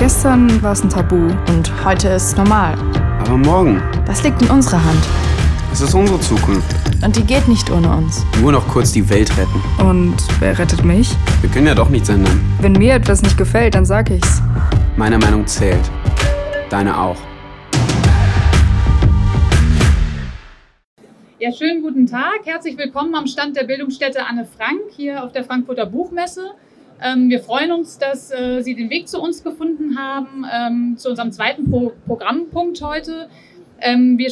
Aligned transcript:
Gestern 0.00 0.62
war 0.62 0.72
es 0.72 0.82
ein 0.82 0.88
Tabu 0.88 1.16
und 1.48 1.84
heute 1.84 2.08
ist 2.08 2.28
es 2.28 2.36
normal. 2.36 2.72
Aber 3.20 3.36
morgen, 3.36 3.82
Das 4.06 4.22
liegt 4.22 4.40
in 4.40 4.48
unserer 4.48 4.82
Hand. 4.82 5.04
es 5.70 5.82
ist 5.82 5.92
unsere 5.92 6.18
Zukunft. 6.20 6.74
Und 7.04 7.14
die 7.16 7.22
geht 7.22 7.46
nicht 7.46 7.70
ohne 7.70 7.94
uns. 7.94 8.24
Nur 8.40 8.52
noch 8.52 8.66
kurz 8.66 8.92
die 8.92 9.06
Welt 9.10 9.30
retten. 9.36 9.60
Und 9.78 10.16
wer 10.40 10.58
rettet 10.58 10.86
mich? 10.86 11.14
Wir 11.42 11.50
können 11.50 11.66
ja 11.66 11.74
doch 11.74 11.90
nichts 11.90 12.08
ändern. 12.08 12.40
Wenn 12.62 12.72
mir 12.72 12.94
etwas 12.94 13.20
nicht 13.20 13.36
gefällt, 13.36 13.74
dann 13.74 13.84
sag 13.84 14.08
ich's. 14.08 14.40
Meine 14.96 15.18
Meinung 15.18 15.46
zählt. 15.46 15.90
Deine 16.70 16.98
auch. 16.98 17.18
Ja, 21.38 21.52
schönen 21.52 21.82
guten 21.82 22.06
Tag. 22.06 22.40
Herzlich 22.44 22.78
willkommen 22.78 23.14
am 23.14 23.26
Stand 23.26 23.54
der 23.54 23.64
Bildungsstätte 23.64 24.26
Anne 24.26 24.46
Frank 24.46 24.80
hier 24.96 25.22
auf 25.22 25.32
der 25.32 25.44
Frankfurter 25.44 25.84
Buchmesse. 25.84 26.52
Ähm, 27.02 27.30
wir 27.30 27.40
freuen 27.40 27.72
uns, 27.72 27.98
dass 27.98 28.30
äh, 28.30 28.60
Sie 28.62 28.74
den 28.74 28.90
Weg 28.90 29.08
zu 29.08 29.20
uns 29.20 29.42
gefunden 29.42 29.98
haben, 29.98 30.44
ähm, 30.52 30.96
zu 30.96 31.08
unserem 31.10 31.32
zweiten 31.32 31.70
Pro 31.70 31.92
Programmpunkt 32.06 32.82
heute. 32.82 33.28
Ähm, 33.80 34.18
wir 34.18 34.30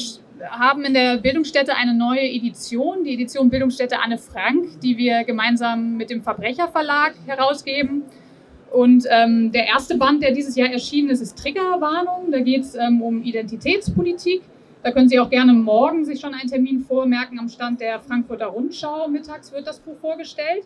haben 0.51 0.85
in 0.85 0.95
der 0.95 1.19
Bildungsstätte 1.19 1.75
eine 1.75 1.95
neue 1.95 2.21
Edition, 2.21 3.05
die 3.05 3.15
Edition 3.15 3.49
Bildungsstätte 3.49 3.99
Anne 3.99 4.19
Frank, 4.19 4.81
die 4.83 4.97
wir 4.97 5.25
gemeinsam 5.25 5.97
mit 5.97 6.11
dem 6.11 6.23
Verbrecherverlag 6.23 7.15
herausgeben. 7.27 8.03
Und 8.71 9.05
ähm, 9.09 9.51
der 9.51 9.67
erste 9.67 9.97
Band, 9.97 10.23
der 10.23 10.33
dieses 10.33 10.55
Jahr 10.55 10.69
erschienen 10.71 11.09
ist, 11.09 11.23
ist 11.23 11.39
Triggerwarnung. 11.39 12.31
Da 12.31 12.41
geht 12.41 12.63
es 12.63 12.75
ähm, 12.75 13.01
um 13.01 13.23
Identitätspolitik. 13.23 14.43
Da 14.83 14.93
können 14.93 15.09
Sie 15.09 15.19
auch 15.19 15.31
gerne 15.31 15.55
morgen 15.55 16.05
sich 16.05 16.21
schon 16.21 16.35
einen 16.35 16.49
Termin 16.49 16.81
vormerken 16.81 17.39
am 17.39 17.49
Stand 17.49 17.81
der 17.81 17.99
Frankfurter 18.01 18.47
Rundschau. 18.47 19.09
Mittags 19.09 19.53
wird 19.53 19.67
das 19.67 19.81
Buch 19.81 19.97
vorgestellt. 20.01 20.65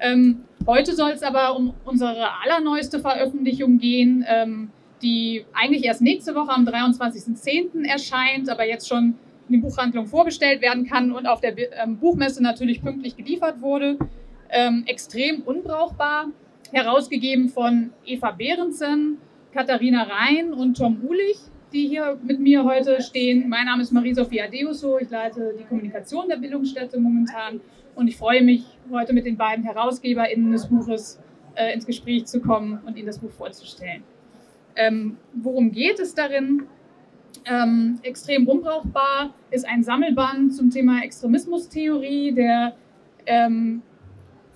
Ähm, 0.00 0.40
heute 0.68 0.94
soll 0.94 1.10
es 1.12 1.22
aber 1.22 1.56
um 1.56 1.74
unsere 1.84 2.28
allerneueste 2.44 3.00
Veröffentlichung 3.00 3.78
gehen, 3.78 4.24
ähm, 4.28 4.70
die 5.02 5.44
eigentlich 5.54 5.84
erst 5.84 6.02
nächste 6.02 6.34
Woche 6.34 6.50
am 6.50 6.66
23.10. 6.66 7.84
erscheint, 7.84 8.48
aber 8.48 8.66
jetzt 8.66 8.86
schon 8.86 9.14
in 9.48 9.54
die 9.54 9.58
Buchhandlung 9.58 10.06
vorgestellt 10.06 10.60
werden 10.60 10.86
kann 10.86 11.10
und 11.10 11.26
auf 11.26 11.40
der 11.40 11.54
ähm, 11.82 11.96
Buchmesse 11.96 12.42
natürlich 12.42 12.82
pünktlich 12.82 13.16
geliefert 13.16 13.62
wurde. 13.62 13.98
Ähm, 14.50 14.84
extrem 14.86 15.42
unbrauchbar, 15.42 16.26
herausgegeben 16.70 17.48
von 17.48 17.90
Eva 18.04 18.30
Behrensen, 18.32 19.18
Katharina 19.52 20.02
Rhein 20.04 20.52
und 20.52 20.76
Tom 20.76 21.00
Ulich, 21.02 21.38
die 21.72 21.88
hier 21.88 22.18
mit 22.22 22.40
mir 22.40 22.64
heute 22.64 23.00
stehen. 23.02 23.48
Mein 23.48 23.66
Name 23.66 23.82
ist 23.82 23.92
Marie-Sophie 23.92 24.40
Adeuso, 24.40 24.98
ich 24.98 25.10
leite 25.10 25.54
die 25.58 25.64
Kommunikation 25.64 26.28
der 26.28 26.36
Bildungsstätte 26.36 26.98
momentan 26.98 27.60
und 27.94 28.08
ich 28.08 28.16
freue 28.16 28.42
mich, 28.42 28.64
heute 28.90 29.12
mit 29.12 29.26
den 29.26 29.36
beiden 29.36 29.64
HerausgeberInnen 29.64 30.52
des 30.52 30.66
Buches 30.66 31.20
äh, 31.54 31.74
ins 31.74 31.84
Gespräch 31.84 32.26
zu 32.26 32.40
kommen 32.40 32.80
und 32.86 32.96
Ihnen 32.96 33.06
das 33.06 33.18
Buch 33.18 33.30
vorzustellen. 33.30 34.02
Ähm, 34.76 35.18
worum 35.34 35.72
geht 35.72 35.98
es 35.98 36.14
darin? 36.14 36.64
Ähm, 37.44 37.98
extrem 38.02 38.48
unbrauchbar 38.48 39.34
ist 39.50 39.66
ein 39.66 39.82
Sammelband 39.82 40.54
zum 40.54 40.70
Thema 40.70 41.02
Extremismustheorie, 41.02 42.32
der 42.32 42.74
ähm, 43.26 43.82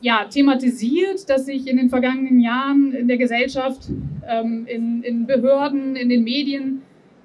ja, 0.01 0.25
thematisiert, 0.25 1.29
dass 1.29 1.47
sich 1.47 1.67
in 1.67 1.77
den 1.77 1.91
vergangenen 1.91 2.41
Jahren 2.41 2.93
in 2.93 3.07
der 3.07 3.19
Gesellschaft, 3.19 3.89
ähm, 4.27 4.67
in, 4.67 5.03
in 5.03 5.27
Behörden, 5.27 5.95
in 5.95 6.09
den 6.09 6.25
Medien 6.25 6.83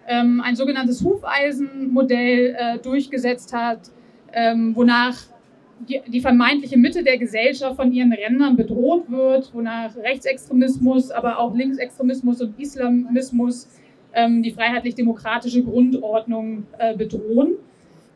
ähm, 0.08 0.42
ein 0.42 0.56
sogenanntes 0.56 1.04
Hufeisenmodell 1.04 2.56
äh, 2.58 2.78
durchgesetzt 2.80 3.54
hat, 3.54 3.92
ähm, 4.34 4.76
wonach 4.76 5.18
die, 5.80 6.02
die 6.08 6.22
vermeintliche 6.22 6.78
Mitte 6.78 7.04
der 7.04 7.18
Gesellschaft 7.18 7.76
von 7.76 7.92
ihren 7.92 8.12
Rändern 8.12 8.56
bedroht 8.56 9.10
wird, 9.12 9.54
wonach 9.54 9.96
Rechtsextremismus, 9.96 11.12
aber 11.12 11.40
auch 11.40 11.54
Linksextremismus 11.54 12.42
und 12.42 12.60
Islamismus 12.60 13.68
ähm, 14.14 14.42
die 14.42 14.52
freiheitlich-demokratische 14.52 15.64
Grundordnung 15.64 16.66
äh, 16.80 16.96
bedrohen. 16.96 17.56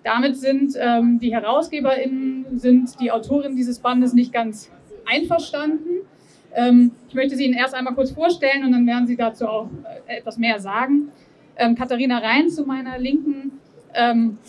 Damit 0.04 0.36
sind 0.38 0.74
ähm, 0.80 1.20
die 1.20 1.34
HerausgeberInnen, 1.34 2.58
sind 2.58 3.00
die 3.00 3.12
Autorinnen 3.12 3.56
dieses 3.56 3.80
Bandes 3.80 4.14
nicht 4.14 4.34
ganz 4.34 4.72
einverstanden. 5.06 6.02
Ähm, 6.56 6.92
ich 7.08 7.14
möchte 7.14 7.36
sie 7.36 7.46
Ihnen 7.46 7.54
erst 7.54 7.76
einmal 7.76 7.94
kurz 7.94 8.12
vorstellen 8.12 8.66
und 8.66 8.72
dann 8.72 8.88
werden 8.88 9.06
Sie 9.06 9.16
dazu 9.16 9.48
auch 9.48 9.70
äh, 10.08 10.18
etwas 10.18 10.38
mehr 10.38 10.60
sagen. 10.60 11.12
Ähm, 11.62 11.76
Katharina 11.76 12.18
Rhein 12.18 12.50
zu 12.50 12.66
meiner 12.66 12.98
Linken 12.98 13.52
ähm, 13.94 14.40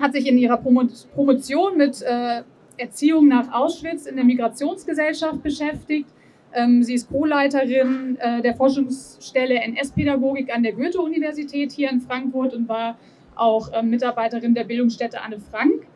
hat 0.00 0.12
sich 0.12 0.26
in 0.26 0.36
ihrer 0.36 0.56
Promo 0.56 0.82
Promotion 1.14 1.76
mit 1.76 2.02
äh, 2.02 2.42
Erziehung 2.76 3.28
nach 3.28 3.52
Auschwitz 3.52 4.06
in 4.06 4.16
der 4.16 4.24
Migrationsgesellschaft 4.24 5.40
beschäftigt. 5.40 6.08
Ähm, 6.52 6.82
sie 6.82 6.94
ist 6.94 7.08
Co-Leiterin 7.08 8.16
äh, 8.18 8.42
der 8.42 8.56
Forschungsstelle 8.56 9.54
NS-Pädagogik 9.54 10.52
an 10.52 10.64
der 10.64 10.72
Goethe-Universität 10.72 11.70
hier 11.70 11.90
in 11.90 12.00
Frankfurt 12.00 12.54
und 12.54 12.68
war 12.68 12.98
auch 13.36 13.70
ähm, 13.72 13.90
Mitarbeiterin 13.90 14.52
der 14.52 14.64
Bildungsstätte 14.64 15.20
Anne 15.20 15.38
Frank. 15.38 15.86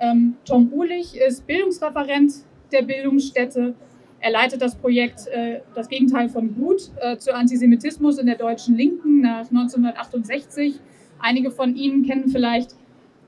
Ähm, 0.00 0.34
Tom 0.44 0.72
Uhlich 0.72 1.16
ist 1.16 1.46
Bildungsreferent 1.46 2.32
der 2.72 2.82
Bildungsstätte. 2.82 3.74
Er 4.22 4.30
leitet 4.30 4.62
das 4.62 4.76
Projekt 4.76 5.26
äh, 5.26 5.60
Das 5.74 5.88
Gegenteil 5.88 6.28
von 6.28 6.54
Gut 6.54 6.90
äh, 7.00 7.16
zu 7.16 7.34
Antisemitismus 7.34 8.18
in 8.18 8.26
der 8.26 8.36
deutschen 8.36 8.76
Linken 8.76 9.20
nach 9.20 9.50
1968. 9.50 10.78
Einige 11.18 11.50
von 11.50 11.74
Ihnen 11.74 12.06
kennen 12.06 12.28
vielleicht 12.28 12.76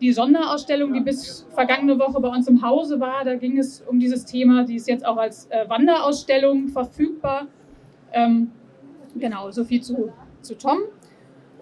die 0.00 0.12
Sonderausstellung, 0.12 0.92
die 0.94 1.00
bis 1.00 1.46
vergangene 1.52 1.98
Woche 1.98 2.20
bei 2.20 2.28
uns 2.28 2.46
im 2.46 2.62
Hause 2.62 3.00
war. 3.00 3.24
Da 3.24 3.34
ging 3.34 3.58
es 3.58 3.80
um 3.80 3.98
dieses 3.98 4.24
Thema. 4.24 4.64
Die 4.64 4.76
ist 4.76 4.88
jetzt 4.88 5.04
auch 5.04 5.16
als 5.16 5.46
äh, 5.50 5.68
Wanderausstellung 5.68 6.68
verfügbar. 6.68 7.48
Ähm, 8.12 8.52
genau, 9.16 9.50
so 9.50 9.64
viel 9.64 9.82
zu, 9.82 10.12
zu 10.42 10.56
Tom. 10.56 10.78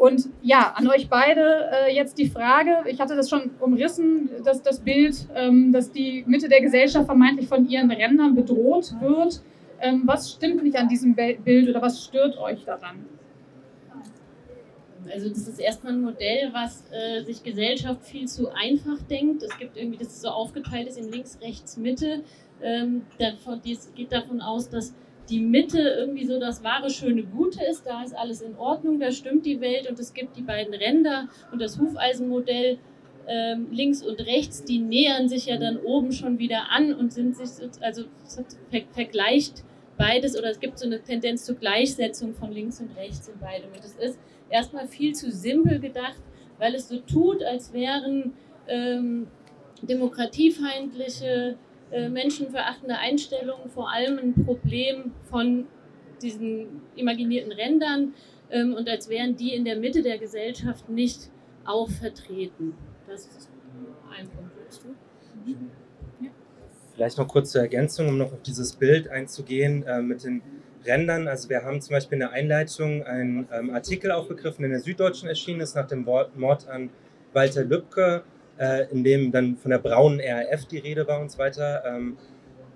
Und 0.03 0.31
ja, 0.43 0.73
an 0.75 0.89
euch 0.89 1.09
beide 1.09 1.71
äh, 1.71 1.95
jetzt 1.95 2.19
die 2.19 2.29
Frage, 2.29 2.79
ich 2.89 3.01
hatte 3.01 3.15
das 3.15 3.31
schon 3.31 3.53
umrissen, 3.61 4.31
dass 4.43 4.61
das 4.61 4.81
Bild, 4.81 5.29
ähm, 5.37 5.71
dass 5.71 5.93
die 5.93 6.25
Mitte 6.27 6.49
der 6.49 6.61
Gesellschaft 6.61 7.07
vermeintlich 7.07 7.47
von 7.47 7.69
ihren 7.69 7.89
Rändern 7.89 8.35
bedroht 8.35 8.95
wird. 9.01 9.41
Ähm, 9.81 10.03
was 10.05 10.33
stimmt 10.33 10.61
nicht 10.65 10.77
an 10.77 10.89
diesem 10.89 11.15
Bild 11.15 11.69
oder 11.69 11.81
was 11.81 12.05
stört 12.05 12.37
euch 12.37 12.65
daran? 12.65 13.07
Also 15.09 15.29
das 15.29 15.47
ist 15.47 15.61
erstmal 15.61 15.93
ein 15.93 16.01
Modell, 16.01 16.51
was 16.53 16.83
äh, 16.91 17.23
sich 17.23 17.45
Gesellschaft 17.45 18.03
viel 18.03 18.27
zu 18.27 18.49
einfach 18.53 19.01
denkt. 19.09 19.45
Es 19.45 19.57
gibt 19.57 19.77
irgendwie, 19.77 19.99
dass 19.99 20.09
es 20.09 20.23
so 20.23 20.31
aufgeteilt 20.31 20.89
ist 20.89 20.99
in 20.99 21.13
links, 21.13 21.39
rechts, 21.41 21.77
Mitte. 21.77 22.25
Ähm, 22.61 23.03
davon, 23.21 23.61
dies 23.65 23.93
geht 23.95 24.11
davon 24.11 24.41
aus, 24.41 24.69
dass 24.69 24.95
die 25.31 25.41
Mitte 25.41 25.79
irgendwie 25.81 26.27
so 26.27 26.39
das 26.39 26.63
wahre, 26.65 26.91
schöne 26.91 27.23
Gute 27.23 27.65
ist. 27.65 27.87
Da 27.87 28.03
ist 28.03 28.15
alles 28.15 28.43
in 28.43 28.57
Ordnung, 28.57 29.01
da 29.01 29.11
stimmt 29.11 29.47
die 29.47 29.61
Welt 29.61 29.89
und 29.89 29.99
es 29.99 30.13
gibt 30.15 30.37
die 30.37 30.43
beiden 30.43 30.75
Ränder 30.75 31.29
und 31.53 31.61
das 31.61 31.79
Hufeisenmodell 31.79 32.79
ähm, 33.29 33.69
links 33.71 34.03
und 34.03 34.21
rechts, 34.27 34.65
die 34.65 34.79
nähern 34.79 35.29
sich 35.29 35.47
ja 35.47 35.57
dann 35.57 35.77
oben 35.79 36.13
schon 36.13 36.39
wieder 36.41 36.71
an 36.71 36.93
und 36.93 37.13
sind 37.13 37.37
sich, 37.37 37.49
so- 37.51 37.69
also 37.81 38.05
vergleicht 38.93 39.63
beides 39.97 40.37
oder 40.37 40.51
es 40.51 40.59
gibt 40.59 40.79
so 40.79 40.87
eine 40.87 41.01
Tendenz 41.01 41.45
zur 41.45 41.55
Gleichsetzung 41.55 42.35
von 42.35 42.51
links 42.51 42.81
und 42.81 42.97
rechts 42.97 43.29
in 43.29 43.39
beidem. 43.39 43.71
Und 43.73 43.79
das 43.79 43.95
ist 43.95 44.19
erstmal 44.51 44.89
viel 44.89 45.15
zu 45.15 45.31
simpel 45.31 45.79
gedacht, 45.79 46.21
weil 46.59 46.75
es 46.75 46.89
so 46.89 46.99
tut, 46.99 47.45
als 47.45 47.73
wären 47.73 48.33
ähm, 48.67 49.29
demokratiefeindliche, 49.83 51.57
äh, 51.93 52.09
menschenverachtende 52.09 52.97
Einstellungen 52.99 53.69
vor 53.71 53.91
allem 53.91 54.19
ein 54.19 54.45
Problem 54.45 55.13
von 55.31 55.67
diesen 56.23 56.81
imaginierten 56.97 57.53
Rändern 57.53 58.15
ähm, 58.51 58.75
und 58.75 58.89
als 58.89 59.09
wären 59.09 59.37
die 59.37 59.55
in 59.55 59.65
der 59.65 59.77
Mitte 59.77 60.03
der 60.03 60.19
Gesellschaft 60.19 60.89
nicht 60.89 61.31
auch 61.65 61.91
vertreten. 61.91 62.75
Das 63.07 63.27
ist 63.27 63.49
ein 64.11 64.29
Punkt. 64.29 64.53
Willst 64.59 64.85
du? 64.85 64.89
Vielleicht 66.95 67.19
noch 67.19 67.29
kurz 67.29 67.53
zur 67.53 67.63
Ergänzung, 67.63 68.09
um 68.09 68.19
noch 68.19 68.33
auf 68.33 68.43
dieses 68.43 68.77
Bild 68.77 69.09
einzugehen 69.09 69.83
äh, 69.85 70.03
mit 70.03 70.25
den 70.25 70.43
Rändern. 70.85 71.27
Also 71.27 71.49
wir 71.49 71.63
haben 71.63 71.81
zum 71.81 71.95
Beispiel 71.95 72.17
in 72.17 72.21
der 72.21 72.33
Einleitung 72.33 73.03
einen 73.05 73.49
ähm, 73.53 73.71
Artikel 73.71 74.11
aufgegriffen, 74.13 74.65
in 74.65 74.71
der 74.71 74.81
Süddeutschen 74.81 75.29
erschienen 75.29 75.61
ist, 75.61 75.75
nach 75.75 75.87
dem 75.87 76.05
Mord 76.05 76.69
an 76.69 76.91
Walter 77.33 77.65
Lübcke, 77.65 78.25
äh, 78.59 78.91
in 78.91 79.05
dem 79.05 79.33
dann 79.33 79.57
von 79.57 79.71
der 79.71 79.79
braunen 79.79 80.21
RAF 80.21 80.67
die 80.67 80.79
Rede 80.79 81.07
war 81.07 81.21
und 81.21 81.31
so 81.31 81.39
weiter. 81.39 81.83
Ähm, 81.87 82.17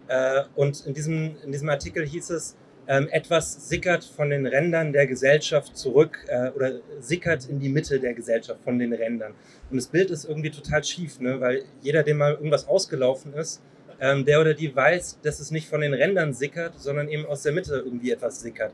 äh, 0.09 0.43
und 0.55 0.87
in 0.87 0.95
diesem, 0.95 1.37
in 1.45 1.53
diesem 1.53 1.69
Artikel 1.69 2.07
hieß 2.07 2.31
es, 2.31 2.57
ähm, 2.89 3.09
etwas 3.11 3.69
sickert 3.69 4.05
von 4.05 4.31
den 4.31 4.47
Rändern 4.47 4.93
der 4.93 5.07
Gesellschaft 5.07 5.77
zurück 5.77 6.25
äh, 6.29 6.51
oder 6.51 6.75
sickert 7.01 7.49
in 7.49 7.59
die 7.59 7.69
Mitte 7.69 7.99
der 7.99 8.15
Gesellschaft 8.15 8.61
von 8.63 8.79
den 8.79 8.93
Rändern. 8.93 9.35
Und 9.71 9.77
das 9.77 9.89
Bild 9.89 10.11
ist 10.11 10.25
irgendwie 10.25 10.51
total 10.51 10.85
schief, 10.85 11.19
ne? 11.19 11.41
weil 11.41 11.65
jeder, 11.83 12.05
dem 12.05 12.19
mal 12.19 12.35
irgendwas 12.35 12.69
ausgelaufen 12.69 13.35
ist, 13.35 13.61
ähm, 14.01 14.25
der 14.25 14.41
oder 14.41 14.55
die 14.55 14.75
weiß, 14.75 15.19
dass 15.23 15.41
es 15.41 15.51
nicht 15.51 15.69
von 15.69 15.81
den 15.81 15.95
Rändern 15.95 16.33
sickert, 16.33 16.79
sondern 16.79 17.09
eben 17.09 17.27
aus 17.27 17.43
der 17.43 17.53
Mitte 17.53 17.83
irgendwie 17.85 18.13
etwas 18.13 18.41
sickert. 18.41 18.73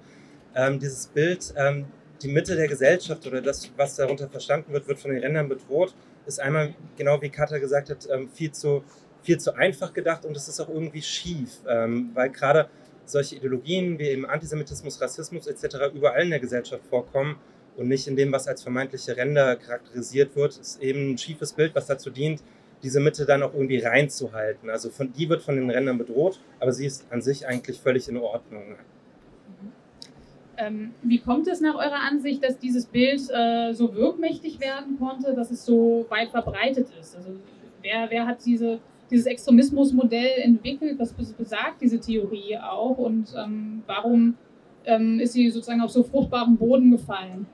Ähm, 0.55 0.79
dieses 0.79 1.07
Bild, 1.07 1.55
ähm, 1.57 1.87
die 2.23 2.29
Mitte 2.29 2.55
der 2.55 2.69
Gesellschaft 2.69 3.27
oder 3.27 3.41
das, 3.41 3.71
was 3.77 3.97
darunter 3.97 4.29
verstanden 4.29 4.73
wird, 4.73 4.87
wird 4.89 4.99
von 4.99 5.11
den 5.11 5.23
Rändern 5.23 5.49
bedroht, 5.49 5.95
ist 6.27 6.41
einmal, 6.41 6.75
genau 6.97 7.21
wie 7.21 7.31
Katha 7.31 7.59
gesagt 7.59 7.91
hat, 7.91 8.09
ähm, 8.11 8.29
viel, 8.29 8.53
zu, 8.53 8.85
viel 9.23 9.39
zu 9.39 9.55
einfach 9.55 9.93
gedacht 9.93 10.25
und 10.25 10.37
es 10.37 10.49
ist 10.49 10.61
auch 10.61 10.69
irgendwie 10.69 11.03
schief, 11.03 11.61
ähm, 11.69 12.11
weil 12.15 12.31
gerade 12.31 12.69
solche 13.05 13.37
Ideologien 13.37 13.99
wie 13.99 14.09
eben 14.09 14.27
Antisemitismus, 14.27 15.01
Rassismus 15.01 15.47
etc. 15.47 15.93
überall 15.95 16.23
in 16.23 16.31
der 16.31 16.41
Gesellschaft 16.41 16.85
vorkommen 16.87 17.37
und 17.77 17.89
nicht 17.89 18.07
in 18.07 18.17
dem, 18.17 18.33
was 18.33 18.49
als 18.49 18.63
vermeintliche 18.63 19.17
Ränder 19.17 19.57
charakterisiert 19.57 20.37
wird, 20.37 20.59
ist 20.59 20.83
eben 20.83 21.13
ein 21.13 21.19
schiefes 21.19 21.53
Bild, 21.53 21.75
was 21.75 21.87
dazu 21.87 22.11
dient, 22.11 22.43
diese 22.83 23.01
Mitte 23.01 23.27
dann 23.27 23.43
auch 23.43 23.55
irgendwie 23.55 23.79
reinzuhalten. 23.79 24.69
Also 24.71 24.91
von, 24.91 25.13
die 25.13 25.29
wird 25.29 25.43
von 25.43 25.57
den 25.57 25.71
Rändern 25.71 25.99
bedroht, 25.99 26.41
aber 26.59 26.73
sie 26.73 26.87
ist 26.87 27.07
an 27.11 27.23
sich 27.23 27.47
eigentlich 27.47 27.81
völlig 27.81 28.09
in 28.09 28.17
Ordnung. 28.17 28.77
Ähm, 30.59 30.93
wie 31.03 31.19
kommt 31.19 31.49
es 31.49 31.61
nach 31.61 31.75
eurer 31.75 32.01
Ansicht, 32.11 32.45
dass 32.45 32.59
dieses 32.59 32.87
Bild 32.87 33.23
äh, 33.31 33.73
so 33.73 33.95
wirkmächtig 33.95 34.61
werden 34.61 34.99
konnte, 34.99 35.35
dass 35.35 35.51
es 35.51 35.65
so 35.65 36.07
weit 36.11 36.31
verbreitet 36.31 36.89
ist? 37.01 37.17
Also 37.17 37.31
wer, 37.81 38.11
wer 38.11 38.27
hat 38.27 38.45
diese, 38.45 38.79
dieses 39.11 39.27
Extremismusmodell 39.27 40.43
entwickelt? 40.43 40.99
Was 40.99 41.13
besagt 41.13 41.81
diese 41.81 41.99
Theorie 41.99 42.59
auch? 42.59 42.99
Und 42.99 43.35
ähm, 43.37 43.83
warum 43.87 44.35
ähm, 44.85 45.21
ist 45.21 45.33
sie 45.33 45.49
sozusagen 45.51 45.81
auf 45.81 45.91
so 45.91 46.03
fruchtbaren 46.03 46.57
Boden 46.57 46.91
gefallen? 46.91 47.47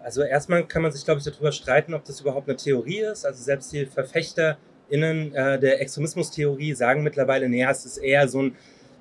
Also 0.00 0.22
erstmal 0.22 0.64
kann 0.66 0.82
man 0.82 0.92
sich, 0.92 1.04
glaube 1.04 1.18
ich, 1.18 1.24
darüber 1.24 1.50
streiten, 1.50 1.94
ob 1.94 2.04
das 2.04 2.20
überhaupt 2.20 2.48
eine 2.48 2.56
Theorie 2.56 3.00
ist. 3.00 3.24
Also 3.26 3.42
selbst 3.42 3.72
die 3.72 3.86
VerfechterInnen 3.86 5.34
äh, 5.34 5.58
der 5.58 5.80
Extremismustheorie 5.80 6.74
sagen 6.74 7.02
mittlerweile, 7.02 7.48
naja, 7.48 7.70
es 7.70 7.84
ist 7.84 7.98
eher 7.98 8.28
so 8.28 8.42
ein 8.42 8.56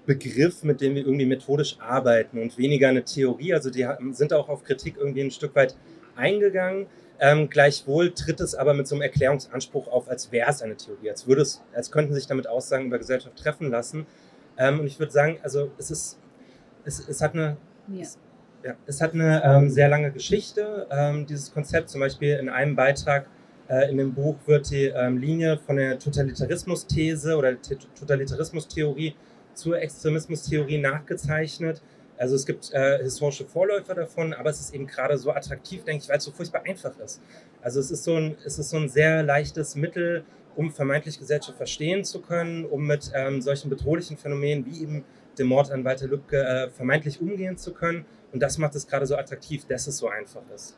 Begriff, 0.05 0.63
mit 0.63 0.81
dem 0.81 0.95
wir 0.95 1.05
irgendwie 1.05 1.25
methodisch 1.25 1.77
arbeiten 1.79 2.41
und 2.41 2.57
weniger 2.57 2.89
eine 2.89 3.03
Theorie. 3.03 3.53
Also 3.53 3.69
die 3.69 3.87
sind 4.11 4.33
auch 4.33 4.49
auf 4.49 4.63
Kritik 4.63 4.95
irgendwie 4.97 5.21
ein 5.21 5.31
Stück 5.31 5.55
weit 5.55 5.75
eingegangen. 6.15 6.87
Ähm, 7.19 7.49
gleichwohl 7.49 8.13
tritt 8.13 8.41
es 8.41 8.55
aber 8.55 8.73
mit 8.73 8.87
so 8.87 8.95
einem 8.95 9.03
Erklärungsanspruch 9.03 9.87
auf, 9.87 10.09
als 10.09 10.31
wäre 10.31 10.49
es 10.49 10.61
eine 10.61 10.75
Theorie, 10.75 11.09
als 11.09 11.27
würde 11.27 11.43
es, 11.43 11.61
als 11.73 11.89
könnten 11.89 12.13
sich 12.13 12.27
damit 12.27 12.47
Aussagen 12.47 12.87
über 12.87 12.97
Gesellschaft 12.97 13.37
treffen 13.37 13.71
lassen. 13.71 14.05
Ähm, 14.57 14.81
und 14.81 14.87
ich 14.87 14.99
würde 14.99 15.11
sagen, 15.11 15.39
also 15.41 15.71
es 15.77 15.91
ist, 15.91 16.19
es, 16.83 17.07
es 17.07 17.21
hat 17.21 17.33
eine, 17.33 17.57
ja. 17.87 18.01
Es, 18.01 18.17
ja, 18.63 18.73
es 18.85 18.99
hat 18.99 19.13
eine 19.13 19.43
ähm, 19.45 19.69
sehr 19.69 19.87
lange 19.87 20.11
Geschichte, 20.11 20.87
ähm, 20.89 21.25
dieses 21.25 21.53
Konzept. 21.53 21.89
Zum 21.89 22.01
Beispiel 22.01 22.35
in 22.35 22.49
einem 22.49 22.75
Beitrag 22.75 23.27
äh, 23.69 23.89
in 23.89 23.97
dem 23.97 24.13
Buch 24.13 24.35
wird 24.45 24.69
die 24.71 24.85
ähm, 24.85 25.17
Linie 25.17 25.57
von 25.57 25.77
der 25.77 25.99
Totalitarismus-These 25.99 27.35
oder 27.37 27.53
der 27.53 27.77
Totalitarismus-Theorie 27.99 29.15
zur 29.55 29.79
Extremismustheorie 29.79 30.77
nachgezeichnet. 30.77 31.81
Also 32.17 32.35
es 32.35 32.45
gibt 32.45 32.71
äh, 32.73 33.03
historische 33.03 33.45
Vorläufer 33.45 33.93
davon, 33.93 34.33
aber 34.33 34.49
es 34.49 34.59
ist 34.59 34.73
eben 34.73 34.87
gerade 34.87 35.17
so 35.17 35.31
attraktiv, 35.31 35.83
denke 35.83 36.03
ich, 36.03 36.09
weil 36.09 36.17
es 36.17 36.23
so 36.23 36.31
furchtbar 36.31 36.63
einfach 36.65 36.97
ist. 36.99 37.21
Also 37.61 37.79
es 37.79 37.91
ist 37.91 38.03
so 38.03 38.15
ein, 38.15 38.37
es 38.45 38.57
ist 38.57 38.69
so 38.69 38.77
ein 38.77 38.87
sehr 38.87 39.23
leichtes 39.23 39.75
Mittel, 39.75 40.23
um 40.55 40.71
vermeintlich 40.71 41.19
Gesellschaft 41.19 41.57
verstehen 41.57 42.05
zu 42.05 42.21
können, 42.21 42.65
um 42.65 42.87
mit 42.87 43.11
ähm, 43.13 43.41
solchen 43.41 43.69
bedrohlichen 43.69 44.17
Phänomenen 44.17 44.65
wie 44.65 44.81
eben 44.81 45.03
dem 45.37 45.47
Mord 45.47 45.71
an 45.71 45.83
Walter 45.83 46.07
Lübcke 46.07 46.37
äh, 46.37 46.69
vermeintlich 46.69 47.19
umgehen 47.19 47.57
zu 47.57 47.73
können. 47.73 48.05
Und 48.31 48.39
das 48.41 48.57
macht 48.57 48.75
es 48.75 48.87
gerade 48.87 49.05
so 49.05 49.17
attraktiv, 49.17 49.65
dass 49.65 49.87
es 49.87 49.97
so 49.97 50.07
einfach 50.07 50.41
ist. 50.53 50.77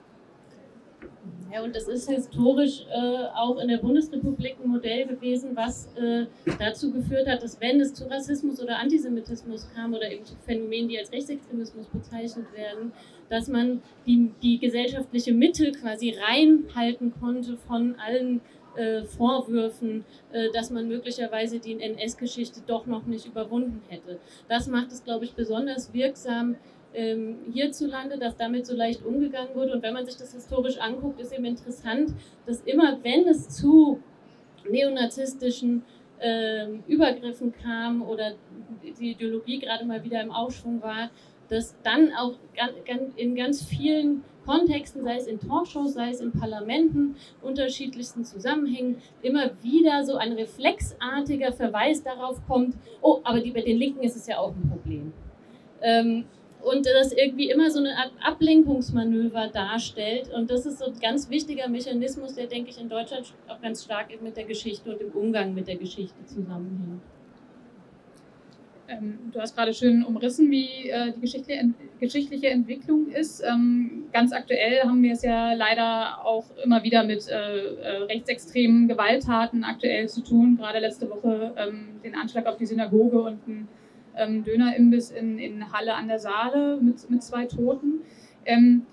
Ja, 1.52 1.64
und 1.64 1.76
das 1.76 1.88
ist 1.88 2.10
historisch 2.10 2.86
äh, 2.90 3.26
auch 3.36 3.58
in 3.60 3.70
der 3.70 3.78
Bundesrepublik 3.78 4.58
ein 4.62 4.70
Modell 4.70 5.08
gewesen, 5.08 5.52
was 5.56 5.88
äh, 5.96 6.26
dazu 6.60 6.92
geführt 6.92 7.28
hat, 7.28 7.42
dass 7.42 7.60
wenn 7.62 7.80
es 7.80 7.94
zu 7.94 8.10
Rassismus 8.10 8.62
oder 8.62 8.78
Antisemitismus 8.80 9.68
kam 9.74 9.94
oder 9.94 10.12
eben 10.12 10.26
zu 10.26 10.36
Phänomenen, 10.46 10.90
die 10.90 11.00
als 11.00 11.12
Rechtsextremismus 11.12 11.88
bezeichnet 11.88 12.46
werden, 12.54 12.92
dass 13.30 13.48
man 13.48 13.82
die, 14.06 14.32
die 14.42 14.60
gesellschaftliche 14.60 15.34
Mitte 15.34 15.72
quasi 15.72 16.16
reinhalten 16.20 17.14
konnte 17.20 17.56
von 17.56 17.96
allen 17.96 18.42
äh, 18.76 19.04
Vorwürfen, 19.04 20.06
äh, 20.32 20.50
dass 20.52 20.70
man 20.70 20.88
möglicherweise 20.88 21.60
die 21.60 21.80
NS-Geschichte 21.82 22.62
doch 22.68 22.86
noch 22.86 23.06
nicht 23.06 23.26
überwunden 23.26 23.82
hätte. 23.88 24.20
Das 24.48 24.68
macht 24.68 24.92
es, 24.92 25.04
glaube 25.04 25.26
ich, 25.26 25.34
besonders 25.34 25.94
wirksam 25.94 26.58
ähm, 26.94 27.38
hierzulande, 27.52 28.18
dass 28.18 28.36
damit 28.38 28.66
so 28.66 28.76
leicht 28.76 29.06
umgegangen 29.06 29.56
wurde. 29.56 29.74
Und 29.74 29.84
wenn 29.84 29.94
man 29.94 30.06
sich 30.06 30.18
das 30.18 30.34
historisch 30.34 30.80
anguckt, 30.80 31.20
ist 31.20 31.32
eben 31.32 31.46
interessant, 31.46 32.14
dass 32.46 32.62
immer, 32.62 32.98
wenn 33.04 33.28
es 33.28 33.50
zu 33.50 34.02
neonazistischen 34.70 35.84
äh, 36.20 36.68
Übergriffen 36.88 37.54
kam 37.54 38.02
oder 38.02 38.34
die 39.00 39.12
Ideologie 39.12 39.60
gerade 39.60 39.86
mal 39.86 40.04
wieder 40.04 40.22
im 40.22 40.32
Aufschwung 40.32 40.82
war, 40.82 41.10
dass 41.50 41.76
dann 41.84 42.12
auch 42.14 42.34
in 43.16 43.36
ganz 43.36 43.64
vielen 43.64 44.24
Kontexten, 44.46 45.04
sei 45.04 45.18
es 45.18 45.28
in 45.28 45.40
Talkshows, 45.40 45.94
sei 45.94 46.10
es 46.10 46.22
in 46.22 46.32
Parlamenten, 46.32 47.16
unterschiedlichsten 47.42 48.24
Zusammenhängen, 48.24 48.98
immer 49.22 49.52
wieder 49.62 50.04
so 50.04 50.16
ein 50.16 50.34
reflexartiger 50.34 51.52
Verweis 51.52 52.04
darauf 52.04 52.46
kommt, 52.48 52.76
oh, 53.02 53.20
aber 53.24 53.42
bei 53.42 53.62
den 53.62 53.78
Linken 53.78 54.04
ist 54.04 54.16
es 54.16 54.28
ja 54.28 54.40
auch 54.40 54.54
ein 54.56 54.70
Problem. 54.70 55.14
Ähm, 55.82 56.26
und 56.64 56.86
das 56.86 57.14
irgendwie 57.14 57.50
immer 57.50 57.70
so 57.70 57.80
eine 57.80 57.96
Art 57.96 58.12
Ablenkungsmanöver 58.22 59.48
darstellt. 59.48 60.30
Und 60.34 60.50
das 60.50 60.66
ist 60.66 60.80
so 60.80 60.86
ein 60.86 61.00
ganz 61.00 61.30
wichtiger 61.30 61.68
Mechanismus, 61.68 62.36
der, 62.36 62.48
denke 62.48 62.72
ich, 62.72 62.80
in 62.80 62.90
Deutschland 62.90 63.34
auch 63.48 63.62
ganz 63.62 63.84
stark 63.84 64.08
mit 64.22 64.36
der 64.36 64.46
Geschichte 64.46 64.92
und 64.92 65.00
dem 65.00 65.12
Umgang 65.12 65.54
mit 65.54 65.68
der 65.68 65.78
Geschichte 65.78 66.26
zusammenhängt. 66.26 67.02
Ähm, 68.90 69.20
du 69.34 69.40
hast 69.40 69.56
gerade 69.56 69.74
schön 69.74 70.04
umrissen, 70.04 70.50
wie 70.50 70.90
äh, 70.90 71.12
die 71.14 71.20
geschichtliche, 71.20 71.60
ent 71.60 71.76
geschichtliche 72.00 72.48
Entwicklung 72.48 73.10
ist. 73.10 73.44
Ähm, 73.44 74.06
ganz 74.14 74.32
aktuell 74.32 74.82
haben 74.84 75.04
wir 75.04 75.12
es 75.12 75.24
ja 75.24 75.54
leider 75.54 76.26
auch 76.26 76.46
immer 76.64 76.84
wieder 76.84 77.04
mit 77.04 77.28
äh, 77.28 77.34
äh, 77.34 78.04
rechtsextremen 78.04 78.88
Gewalttaten 78.88 79.64
aktuell 79.64 80.08
zu 80.08 80.22
tun. 80.22 80.58
Gerade 80.58 80.80
letzte 80.80 81.10
Woche 81.10 81.54
ähm, 81.58 82.00
den 82.04 82.16
Anschlag 82.16 82.46
auf 82.46 82.58
die 82.58 82.66
Synagoge 82.66 83.22
und 83.22 83.48
ein 83.48 83.68
ähm, 84.18 84.44
Dönerimbiss 84.44 85.12
in, 85.12 85.38
in 85.40 85.72
Halle 85.72 85.96
an 85.96 86.08
der 86.08 86.20
Saale 86.20 86.80
mit, 86.82 87.10
mit 87.10 87.24
zwei 87.24 87.46
Toten. 87.46 88.02
Ähm, 88.46 88.84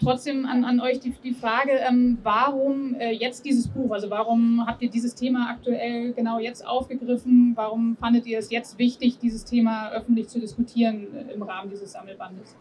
trotzdem 0.00 0.46
an, 0.46 0.64
an 0.64 0.80
euch 0.80 1.00
die, 1.00 1.14
die 1.22 1.32
Frage, 1.32 1.72
ähm, 1.72 2.18
warum 2.22 2.94
äh, 2.94 3.12
jetzt 3.12 3.44
dieses 3.44 3.68
Buch? 3.68 3.90
Also 3.90 4.10
warum 4.10 4.66
habt 4.66 4.82
ihr 4.82 4.90
dieses 4.90 5.14
Thema 5.14 5.50
aktuell 5.50 6.12
genau 6.12 6.38
jetzt 6.38 6.66
aufgegriffen? 6.66 7.52
Warum 7.54 7.96
fandet 7.96 8.26
ihr 8.26 8.38
es 8.38 8.50
jetzt 8.50 8.78
wichtig, 8.78 9.18
dieses 9.18 9.44
Thema 9.44 9.90
öffentlich 9.92 10.28
zu 10.28 10.40
diskutieren 10.40 11.06
äh, 11.14 11.32
im 11.32 11.42
Rahmen 11.42 11.70
dieses 11.70 11.92
Sammelbandes? 11.92 12.56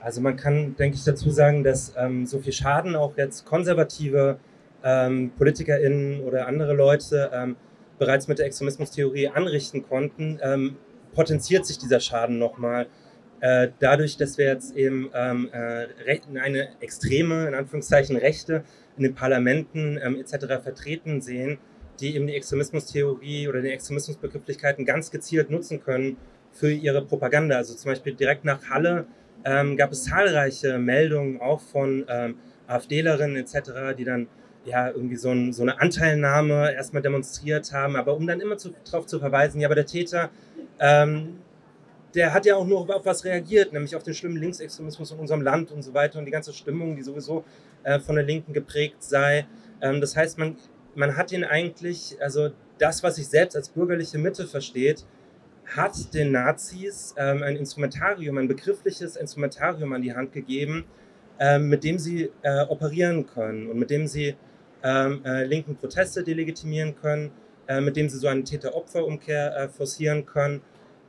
Also 0.00 0.20
man 0.20 0.36
kann, 0.36 0.76
denke 0.76 0.96
ich, 0.96 1.04
dazu 1.04 1.30
sagen, 1.30 1.62
dass 1.62 1.94
ähm, 1.96 2.24
so 2.24 2.38
viel 2.38 2.52
Schaden 2.52 2.96
auch 2.96 3.16
jetzt 3.16 3.44
konservative 3.44 4.38
ähm, 4.82 5.30
PolitikerInnen 5.36 6.22
oder 6.22 6.46
andere 6.46 6.74
Leute 6.74 7.30
ähm, 7.34 7.56
bereits 8.00 8.26
mit 8.26 8.38
der 8.38 8.46
Extremismustheorie 8.46 9.28
anrichten 9.28 9.86
konnten, 9.86 10.40
ähm, 10.42 10.76
potenziert 11.12 11.66
sich 11.66 11.78
dieser 11.78 12.00
Schaden 12.00 12.38
nochmal. 12.38 12.86
Äh, 13.40 13.68
dadurch, 13.78 14.16
dass 14.16 14.38
wir 14.38 14.46
jetzt 14.46 14.74
eben 14.74 15.10
ähm, 15.14 15.50
äh, 15.52 15.86
eine 16.40 16.68
extreme, 16.80 17.46
in 17.46 17.54
Anführungszeichen, 17.54 18.16
Rechte 18.16 18.64
in 18.96 19.02
den 19.02 19.14
Parlamenten 19.14 20.00
ähm, 20.02 20.16
etc. 20.16 20.62
vertreten 20.62 21.20
sehen, 21.20 21.58
die 22.00 22.16
eben 22.16 22.26
die 22.26 22.34
Extremismustheorie 22.34 23.48
oder 23.48 23.60
die 23.60 23.70
Extremismusbegrifflichkeiten 23.70 24.84
ganz 24.84 25.10
gezielt 25.10 25.50
nutzen 25.50 25.82
können 25.82 26.16
für 26.52 26.72
ihre 26.72 27.04
Propaganda. 27.04 27.56
Also 27.56 27.74
zum 27.74 27.90
Beispiel 27.90 28.14
direkt 28.14 28.44
nach 28.44 28.70
Halle 28.70 29.06
ähm, 29.44 29.76
gab 29.76 29.92
es 29.92 30.04
zahlreiche 30.04 30.78
Meldungen 30.78 31.40
auch 31.40 31.60
von 31.60 32.06
ähm, 32.08 32.36
AfDlerinnen 32.66 33.36
etc., 33.36 33.96
die 33.96 34.04
dann 34.04 34.28
ja, 34.64 34.88
irgendwie 34.88 35.16
so, 35.16 35.30
ein, 35.30 35.52
so, 35.52 35.62
eine 35.62 35.80
Anteilnahme 35.80 36.72
erstmal 36.74 37.02
demonstriert 37.02 37.72
haben, 37.72 37.96
aber 37.96 38.14
um 38.14 38.26
dann 38.26 38.40
immer 38.40 38.56
darauf 38.84 39.06
zu 39.06 39.18
verweisen, 39.18 39.60
ja, 39.60 39.68
aber 39.68 39.74
der 39.74 39.86
Täter, 39.86 40.30
ähm, 40.78 41.38
der 42.14 42.34
hat 42.34 42.44
ja 42.44 42.56
auch 42.56 42.66
nur 42.66 42.94
auf 42.94 43.06
was 43.06 43.24
reagiert, 43.24 43.72
nämlich 43.72 43.94
auf 43.96 44.02
den 44.02 44.14
schlimmen 44.14 44.36
Linksextremismus 44.36 45.12
in 45.12 45.18
unserem 45.18 45.42
Land 45.42 45.70
und 45.70 45.82
so 45.82 45.94
weiter 45.94 46.18
und 46.18 46.24
die 46.24 46.30
ganze 46.30 46.52
Stimmung, 46.52 46.96
die 46.96 47.02
sowieso 47.02 47.44
äh, 47.84 48.00
von 48.00 48.16
der 48.16 48.24
Linken 48.24 48.52
geprägt 48.52 49.02
sei. 49.02 49.46
Ähm, 49.80 50.00
das 50.00 50.16
heißt, 50.16 50.38
man, 50.38 50.56
man 50.94 51.16
hat 51.16 51.32
ihn 51.32 51.44
eigentlich, 51.44 52.16
also 52.20 52.50
das, 52.78 53.02
was 53.02 53.16
sich 53.16 53.28
selbst 53.28 53.56
als 53.56 53.68
bürgerliche 53.68 54.18
Mitte 54.18 54.46
versteht, 54.46 55.04
hat 55.66 56.14
den 56.14 56.32
Nazis 56.32 57.14
ähm, 57.16 57.42
ein 57.42 57.56
Instrumentarium, 57.56 58.38
ein 58.38 58.48
begriffliches 58.48 59.16
Instrumentarium 59.16 59.92
an 59.92 60.02
die 60.02 60.14
Hand 60.14 60.32
gegeben, 60.32 60.84
ähm, 61.38 61.68
mit 61.68 61.84
dem 61.84 61.98
sie 61.98 62.30
äh, 62.42 62.62
operieren 62.68 63.26
können 63.26 63.68
und 63.68 63.78
mit 63.78 63.90
dem 63.90 64.06
sie 64.06 64.34
ähm, 64.82 65.24
äh, 65.24 65.44
linken 65.44 65.76
Proteste 65.76 66.22
delegitimieren 66.22 66.94
können, 66.96 67.30
äh, 67.68 67.80
mit 67.80 67.96
dem 67.96 68.08
sie 68.08 68.18
so 68.18 68.28
eine 68.28 68.44
Täter-Opfer-Umkehr 68.44 69.56
äh, 69.56 69.68
forcieren 69.68 70.26
können. 70.26 70.62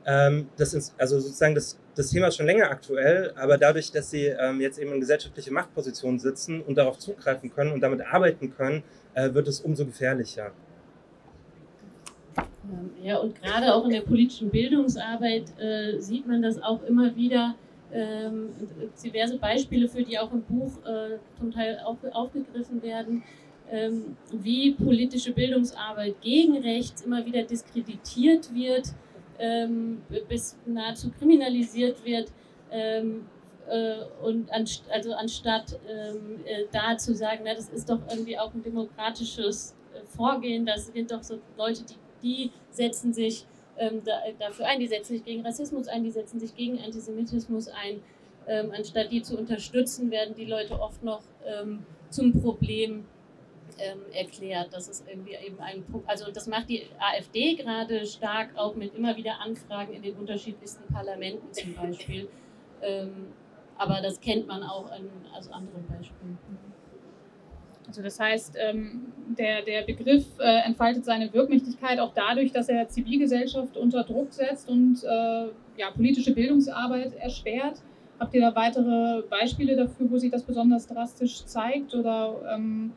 Ähm, 0.04 0.48
das 0.56 0.74
ist 0.74 0.94
also 0.98 1.20
sozusagen 1.20 1.54
das, 1.54 1.78
das 1.94 2.10
Thema 2.10 2.28
ist 2.28 2.36
schon 2.36 2.46
länger 2.46 2.70
aktuell, 2.70 3.32
aber 3.36 3.56
dadurch, 3.56 3.92
dass 3.92 4.10
sie 4.10 4.26
ähm, 4.26 4.60
jetzt 4.60 4.78
eben 4.78 4.92
in 4.92 5.00
gesellschaftliche 5.00 5.52
Machtpositionen 5.52 6.18
sitzen 6.18 6.60
und 6.60 6.76
darauf 6.76 6.98
zugreifen 6.98 7.54
können 7.54 7.72
und 7.72 7.80
damit 7.80 8.00
arbeiten 8.00 8.54
können, 8.54 8.82
äh, 9.14 9.32
wird 9.32 9.48
es 9.48 9.60
umso 9.60 9.84
gefährlicher. 9.86 10.52
Ähm, 12.36 12.90
ja, 13.02 13.18
und 13.18 13.40
gerade 13.40 13.74
auch 13.74 13.84
in 13.84 13.90
der 13.90 14.00
politischen 14.00 14.50
Bildungsarbeit 14.50 15.44
äh, 15.58 15.98
sieht 15.98 16.26
man 16.26 16.42
das 16.42 16.60
auch 16.60 16.82
immer 16.84 17.14
wieder. 17.14 17.54
Ähm, 17.94 18.48
diverse 19.04 19.36
Beispiele, 19.36 19.86
für 19.86 20.02
die 20.02 20.18
auch 20.18 20.32
im 20.32 20.42
Buch 20.42 20.72
äh, 20.86 21.18
zum 21.38 21.52
Teil 21.52 21.78
auf, 21.84 21.98
aufgegriffen 22.12 22.82
werden, 22.82 23.22
wie 24.32 24.72
politische 24.72 25.32
Bildungsarbeit 25.32 26.20
gegen 26.20 26.58
rechts 26.58 27.02
immer 27.02 27.24
wieder 27.24 27.42
diskreditiert 27.42 28.54
wird 28.54 28.92
ähm, 29.42 30.02
bis 30.28 30.56
nahezu 30.66 31.10
kriminalisiert 31.10 32.04
wird. 32.04 32.30
Ähm, 32.70 33.26
äh, 33.68 33.96
und 34.22 34.50
also 34.90 35.12
anstatt 35.14 35.78
ähm, 35.88 36.40
äh, 36.44 36.64
da 36.72 36.96
zu 36.96 37.14
sagen, 37.14 37.42
na, 37.44 37.54
das 37.54 37.68
ist 37.68 37.88
doch 37.88 38.00
irgendwie 38.08 38.38
auch 38.38 38.54
ein 38.54 38.62
demokratisches 38.62 39.74
äh, 39.94 40.04
Vorgehen, 40.06 40.64
das 40.64 40.86
sind 40.86 41.10
doch 41.10 41.22
so 41.22 41.38
Leute, 41.56 41.82
die, 41.84 41.96
die 42.22 42.50
setzen 42.70 43.12
sich 43.12 43.46
ähm, 43.78 44.02
da, 44.04 44.20
dafür 44.38 44.66
ein, 44.66 44.80
die 44.80 44.86
setzen 44.86 45.14
sich 45.14 45.24
gegen 45.24 45.44
Rassismus 45.44 45.88
ein, 45.88 46.02
die 46.02 46.10
setzen 46.10 46.40
sich 46.40 46.54
gegen 46.54 46.78
Antisemitismus 46.80 47.68
ein. 47.68 48.02
Ähm, 48.48 48.72
anstatt 48.76 49.12
die 49.12 49.22
zu 49.22 49.38
unterstützen, 49.38 50.10
werden 50.10 50.34
die 50.34 50.46
Leute 50.46 50.80
oft 50.80 51.04
noch 51.04 51.22
ähm, 51.46 51.86
zum 52.10 52.32
Problem 52.40 53.04
ähm, 53.78 54.00
erklärt. 54.12 54.68
Das 54.72 54.88
ist 54.88 55.06
irgendwie 55.08 55.34
eben 55.34 55.58
ein 55.60 55.84
Punkt. 55.84 56.08
Also 56.08 56.30
das 56.30 56.46
macht 56.46 56.68
die 56.68 56.84
AfD 56.98 57.54
gerade 57.54 58.04
stark, 58.06 58.50
auch 58.56 58.74
mit 58.74 58.94
immer 58.94 59.16
wieder 59.16 59.40
Anfragen 59.40 59.92
in 59.94 60.02
den 60.02 60.16
unterschiedlichsten 60.16 60.92
Parlamenten 60.92 61.52
zum 61.52 61.74
Beispiel. 61.74 62.28
Ähm, 62.84 63.28
aber 63.78 64.00
das 64.02 64.20
kennt 64.20 64.48
man 64.48 64.64
auch 64.64 64.90
an 64.90 65.08
also 65.32 65.52
anderen 65.52 65.86
Beispielen. 65.86 66.36
Also 67.86 68.02
das 68.02 68.18
heißt, 68.18 68.56
ähm, 68.58 69.12
der, 69.38 69.62
der 69.62 69.82
Begriff 69.82 70.24
äh, 70.38 70.66
entfaltet 70.66 71.04
seine 71.04 71.32
Wirkmächtigkeit 71.32 71.98
auch 71.98 72.12
dadurch, 72.14 72.52
dass 72.52 72.68
er 72.68 72.88
Zivilgesellschaft 72.88 73.76
unter 73.76 74.04
Druck 74.04 74.32
setzt 74.32 74.68
und 74.68 75.02
äh, 75.04 75.48
ja, 75.76 75.90
politische 75.94 76.32
Bildungsarbeit 76.32 77.14
erschwert. 77.16 77.82
Habt 78.18 78.34
ihr 78.34 78.40
da 78.40 78.54
weitere 78.54 79.22
Beispiele 79.28 79.76
dafür, 79.76 80.10
wo 80.10 80.16
sich 80.16 80.30
das 80.30 80.44
besonders 80.44 80.86
drastisch 80.86 81.44
zeigt 81.44 81.94
oder 81.94 82.54
ähm, 82.54 82.92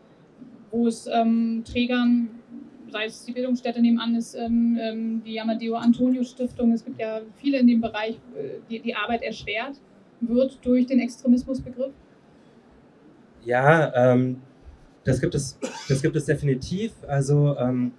wo 0.75 0.87
es 0.87 1.07
ähm, 1.07 1.63
Trägern, 1.65 2.29
sei 2.91 3.05
es 3.05 3.23
die 3.25 3.31
Bildungsstätte 3.31 3.81
nebenan 3.81 4.15
ist, 4.15 4.35
ähm, 4.35 4.77
ähm, 4.79 5.23
die 5.25 5.39
Amadeo 5.39 5.75
Antonio 5.75 6.23
Stiftung, 6.23 6.73
es 6.73 6.83
gibt 6.83 6.99
ja 6.99 7.21
viele 7.37 7.59
in 7.59 7.67
dem 7.67 7.81
Bereich, 7.81 8.15
äh, 8.35 8.59
die 8.69 8.79
die 8.79 8.95
Arbeit 8.95 9.23
erschwert 9.23 9.79
wird 10.21 10.59
durch 10.63 10.85
den 10.85 10.99
Extremismusbegriff? 10.99 11.93
Ja, 13.43 13.93
ähm, 13.95 14.41
das, 15.03 15.21
gibt 15.21 15.35
es, 15.35 15.57
das 15.87 16.01
gibt 16.01 16.15
es 16.15 16.25
definitiv. 16.25 16.93
Also 17.07 17.55
ähm, 17.57 17.91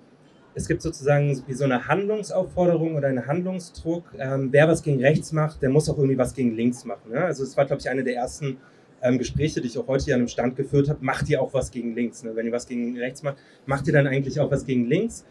es 0.54 0.66
gibt 0.66 0.82
sozusagen 0.82 1.40
wie 1.46 1.52
so 1.52 1.64
eine 1.64 1.86
Handlungsaufforderung 1.86 2.96
oder 2.96 3.08
einen 3.08 3.26
Handlungsdruck. 3.26 4.14
Ähm, 4.18 4.48
wer 4.50 4.68
was 4.68 4.82
gegen 4.82 5.00
rechts 5.00 5.32
macht, 5.32 5.62
der 5.62 5.70
muss 5.70 5.88
auch 5.88 5.98
irgendwie 5.98 6.18
was 6.18 6.34
gegen 6.34 6.56
links 6.56 6.84
machen. 6.84 7.12
Ne? 7.12 7.24
Also 7.24 7.44
es 7.44 7.56
war, 7.56 7.64
glaube 7.64 7.80
ich, 7.80 7.88
eine 7.88 8.02
der 8.02 8.16
ersten 8.16 8.56
ähm, 9.06 9.18
Gespräche, 9.18 9.60
die 9.60 9.68
ich 9.68 9.78
auch 9.78 9.86
heute 9.86 10.04
hier 10.04 10.14
an 10.14 10.20
einem 10.20 10.28
Stand 10.28 10.56
geführt 10.56 10.88
habe. 10.88 11.04
Macht 11.04 11.28
ihr 11.28 11.40
auch 11.40 11.54
was 11.54 11.70
gegen 11.70 11.94
links? 11.94 12.22
Ne? 12.22 12.34
Wenn 12.34 12.46
ihr 12.46 12.52
was 12.52 12.66
gegen 12.66 12.96
rechts 12.98 13.22
macht, 13.22 13.36
macht 13.66 13.86
ihr 13.86 13.92
dann 13.92 14.06
eigentlich 14.06 14.40
auch 14.40 14.50
was 14.50 14.66
gegen 14.66 14.86
links? 14.86 15.24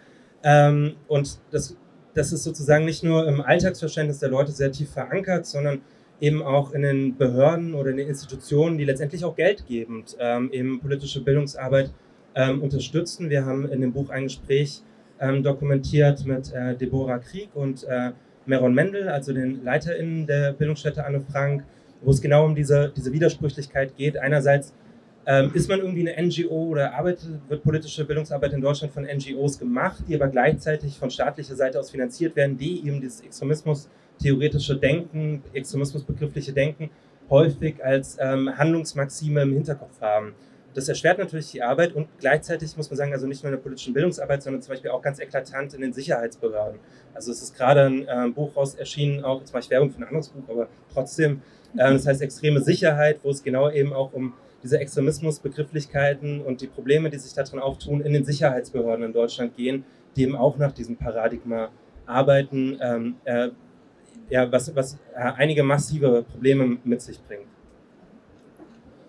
Ähm, 0.43 0.95
und 1.07 1.39
das, 1.51 1.75
das 2.13 2.31
ist 2.31 2.43
sozusagen 2.43 2.85
nicht 2.85 3.03
nur 3.03 3.27
im 3.27 3.41
Alltagsverständnis 3.41 4.19
der 4.19 4.29
Leute 4.29 4.51
sehr 4.51 4.71
tief 4.71 4.91
verankert, 4.91 5.45
sondern 5.45 5.81
eben 6.21 6.41
auch 6.41 6.71
in 6.71 6.81
den 6.81 7.17
Behörden 7.17 7.73
oder 7.73 7.89
in 7.91 7.97
den 7.97 8.07
Institutionen, 8.07 8.77
die 8.77 8.85
letztendlich 8.85 9.25
auch 9.25 9.35
geldgebend 9.35 10.15
ähm, 10.19 10.49
eben 10.51 10.79
politische 10.79 11.21
Bildungsarbeit 11.21 11.91
ähm, 12.35 12.61
unterstützen. 12.61 13.29
Wir 13.29 13.45
haben 13.45 13.69
in 13.69 13.81
dem 13.81 13.91
Buch 13.91 14.09
ein 14.09 14.23
Gespräch 14.23 14.81
ähm, 15.19 15.43
dokumentiert 15.43 16.25
mit 16.25 16.53
äh, 16.53 16.75
Deborah 16.75 17.19
Krieg 17.19 17.49
und 17.53 17.83
äh, 17.85 18.11
Meron 18.45 18.73
Mendel, 18.73 19.09
also 19.09 19.33
den 19.33 19.63
LeiterInnen 19.63 20.27
der 20.27 20.53
Bildungsstätte 20.53 21.05
Anne 21.05 21.21
Frank, 21.21 21.63
wo 22.01 22.11
es 22.11 22.21
genau 22.21 22.45
um 22.45 22.55
diese, 22.55 22.91
diese 22.95 23.11
Widersprüchlichkeit 23.11 23.95
geht. 23.95 24.17
Einerseits 24.17 24.73
ähm, 25.25 25.51
ist 25.53 25.69
man 25.69 25.79
irgendwie 25.79 26.07
eine 26.07 26.27
NGO 26.27 26.67
oder 26.69 26.93
arbeitet, 26.93 27.29
wird 27.47 27.63
politische 27.63 28.05
Bildungsarbeit 28.05 28.53
in 28.53 28.61
Deutschland 28.61 28.93
von 28.93 29.03
NGOs 29.03 29.57
gemacht, 29.57 30.03
die 30.07 30.15
aber 30.15 30.27
gleichzeitig 30.27 30.97
von 30.97 31.09
staatlicher 31.09 31.55
Seite 31.55 31.79
aus 31.79 31.89
finanziert 31.89 32.35
werden, 32.35 32.57
die 32.57 32.85
eben 32.85 33.01
dieses 33.01 33.21
Extremismus 33.21 33.89
theoretische 34.21 34.77
Denken, 34.77 35.43
extremismusbegriffliche 35.53 36.53
Denken 36.53 36.89
häufig 37.29 37.83
als 37.83 38.17
ähm, 38.19 38.55
Handlungsmaxime 38.55 39.41
im 39.41 39.53
Hinterkopf 39.53 39.99
haben. 39.99 40.33
Das 40.75 40.89
erschwert 40.89 41.17
natürlich 41.19 41.51
die 41.51 41.63
Arbeit 41.63 41.95
und 41.95 42.09
gleichzeitig 42.19 42.75
muss 42.75 42.89
man 42.89 42.97
sagen, 42.97 43.13
also 43.13 43.27
nicht 43.27 43.41
nur 43.41 43.51
in 43.51 43.57
der 43.57 43.63
politischen 43.63 43.93
Bildungsarbeit, 43.93 44.43
sondern 44.43 44.61
zum 44.61 44.73
Beispiel 44.73 44.91
auch 44.91 45.01
ganz 45.01 45.19
eklatant 45.19 45.73
in 45.73 45.79
den 45.79 45.93
Sicherheitsbehörden. 45.93 46.79
Also 47.13 47.31
es 47.31 47.41
ist 47.41 47.55
gerade 47.55 47.85
ein 47.85 48.05
äh, 48.05 48.29
Buch 48.29 48.57
raus 48.57 48.75
erschienen, 48.75 49.23
auch 49.23 49.41
mache 49.53 49.59
ich 49.59 49.69
Werbung 49.69 49.89
für 49.89 49.99
ein 49.99 50.03
anderes 50.03 50.27
Buch, 50.27 50.43
aber 50.49 50.67
trotzdem, 50.93 51.41
äh, 51.77 51.93
das 51.93 52.05
heißt 52.05 52.21
extreme 52.21 52.59
Sicherheit, 52.59 53.21
wo 53.23 53.29
es 53.29 53.41
genau 53.41 53.71
eben 53.71 53.93
auch 53.93 54.11
um 54.11 54.33
diese 54.63 54.77
Extremismusbegrifflichkeiten 54.79 56.41
und 56.41 56.59
die 56.59 56.67
Probleme, 56.67 57.09
die 57.09 57.19
sich 57.19 57.33
darin 57.33 57.59
auftun, 57.59 58.01
in 58.01 58.11
den 58.11 58.25
Sicherheitsbehörden 58.25 59.05
in 59.05 59.13
Deutschland 59.13 59.55
gehen, 59.55 59.85
die 60.17 60.23
eben 60.23 60.35
auch 60.35 60.57
nach 60.57 60.73
diesem 60.73 60.97
Paradigma 60.97 61.69
arbeiten, 62.05 62.77
ähm, 62.81 63.15
äh, 63.23 63.49
ja, 64.29 64.51
was, 64.51 64.75
was 64.75 64.95
äh, 65.13 65.19
einige 65.37 65.63
massive 65.63 66.25
Probleme 66.29 66.79
mit 66.83 67.01
sich 67.01 67.21
bringt. 67.21 67.54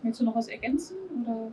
Willst 0.03 0.21
du 0.21 0.25
noch 0.25 0.37
was 0.37 0.49
ergänzen 0.49 0.97
oder 1.23 1.53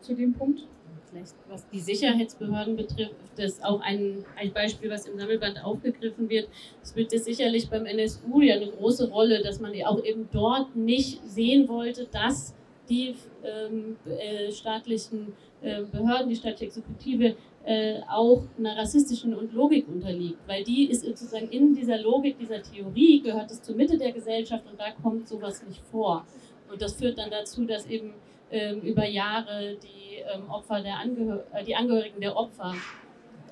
zu 0.00 0.14
dem 0.14 0.32
Punkt? 0.32 0.66
Vielleicht, 1.10 1.34
was 1.48 1.68
die 1.68 1.78
Sicherheitsbehörden 1.78 2.74
betrifft, 2.74 3.14
das 3.36 3.52
ist 3.52 3.64
auch 3.64 3.82
ein, 3.82 4.24
ein 4.36 4.52
Beispiel, 4.52 4.88
was 4.88 5.06
im 5.06 5.18
Sammelband 5.18 5.62
aufgegriffen 5.62 6.30
wird. 6.30 6.48
Es 6.82 6.90
spielt 6.90 7.10
sicherlich 7.10 7.68
beim 7.68 7.84
NSU 7.84 8.40
ja 8.40 8.54
eine 8.54 8.70
große 8.70 9.10
Rolle, 9.10 9.42
dass 9.42 9.60
man 9.60 9.72
auch 9.84 10.02
eben 10.02 10.28
dort 10.32 10.74
nicht 10.74 11.22
sehen 11.28 11.68
wollte, 11.68 12.06
dass 12.10 12.54
die 12.88 13.14
ähm, 13.44 13.96
äh, 14.06 14.50
staatlichen 14.50 15.34
äh, 15.60 15.82
Behörden, 15.82 16.28
die 16.28 16.36
staatliche 16.36 16.66
Exekutive 16.66 17.36
äh, 17.64 18.00
auch 18.10 18.42
einer 18.58 18.76
rassistischen 18.76 19.34
und 19.34 19.52
Logik 19.52 19.86
unterliegt, 19.88 20.38
weil 20.46 20.64
die 20.64 20.90
ist 20.90 21.04
sozusagen 21.04 21.48
in 21.48 21.74
dieser 21.74 21.98
Logik, 21.98 22.38
dieser 22.38 22.62
Theorie 22.62 23.20
gehört 23.20 23.50
es 23.50 23.62
zur 23.62 23.76
Mitte 23.76 23.96
der 23.96 24.12
Gesellschaft 24.12 24.64
und 24.70 24.80
da 24.80 24.90
kommt 25.02 25.28
sowas 25.28 25.64
nicht 25.66 25.80
vor. 25.90 26.26
Und 26.72 26.80
das 26.80 26.94
führt 26.94 27.18
dann 27.18 27.30
dazu, 27.30 27.66
dass 27.66 27.86
eben 27.86 28.14
ähm, 28.50 28.80
über 28.80 29.06
Jahre 29.06 29.76
die 29.76 30.16
ähm, 30.16 30.48
Opfer 30.48 30.80
der 30.80 30.96
Angehör 30.96 31.44
äh, 31.52 31.62
die 31.62 31.76
Angehörigen 31.76 32.20
der 32.20 32.34
Opfer 32.34 32.74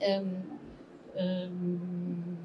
ähm, 0.00 0.42
ähm 1.16 2.36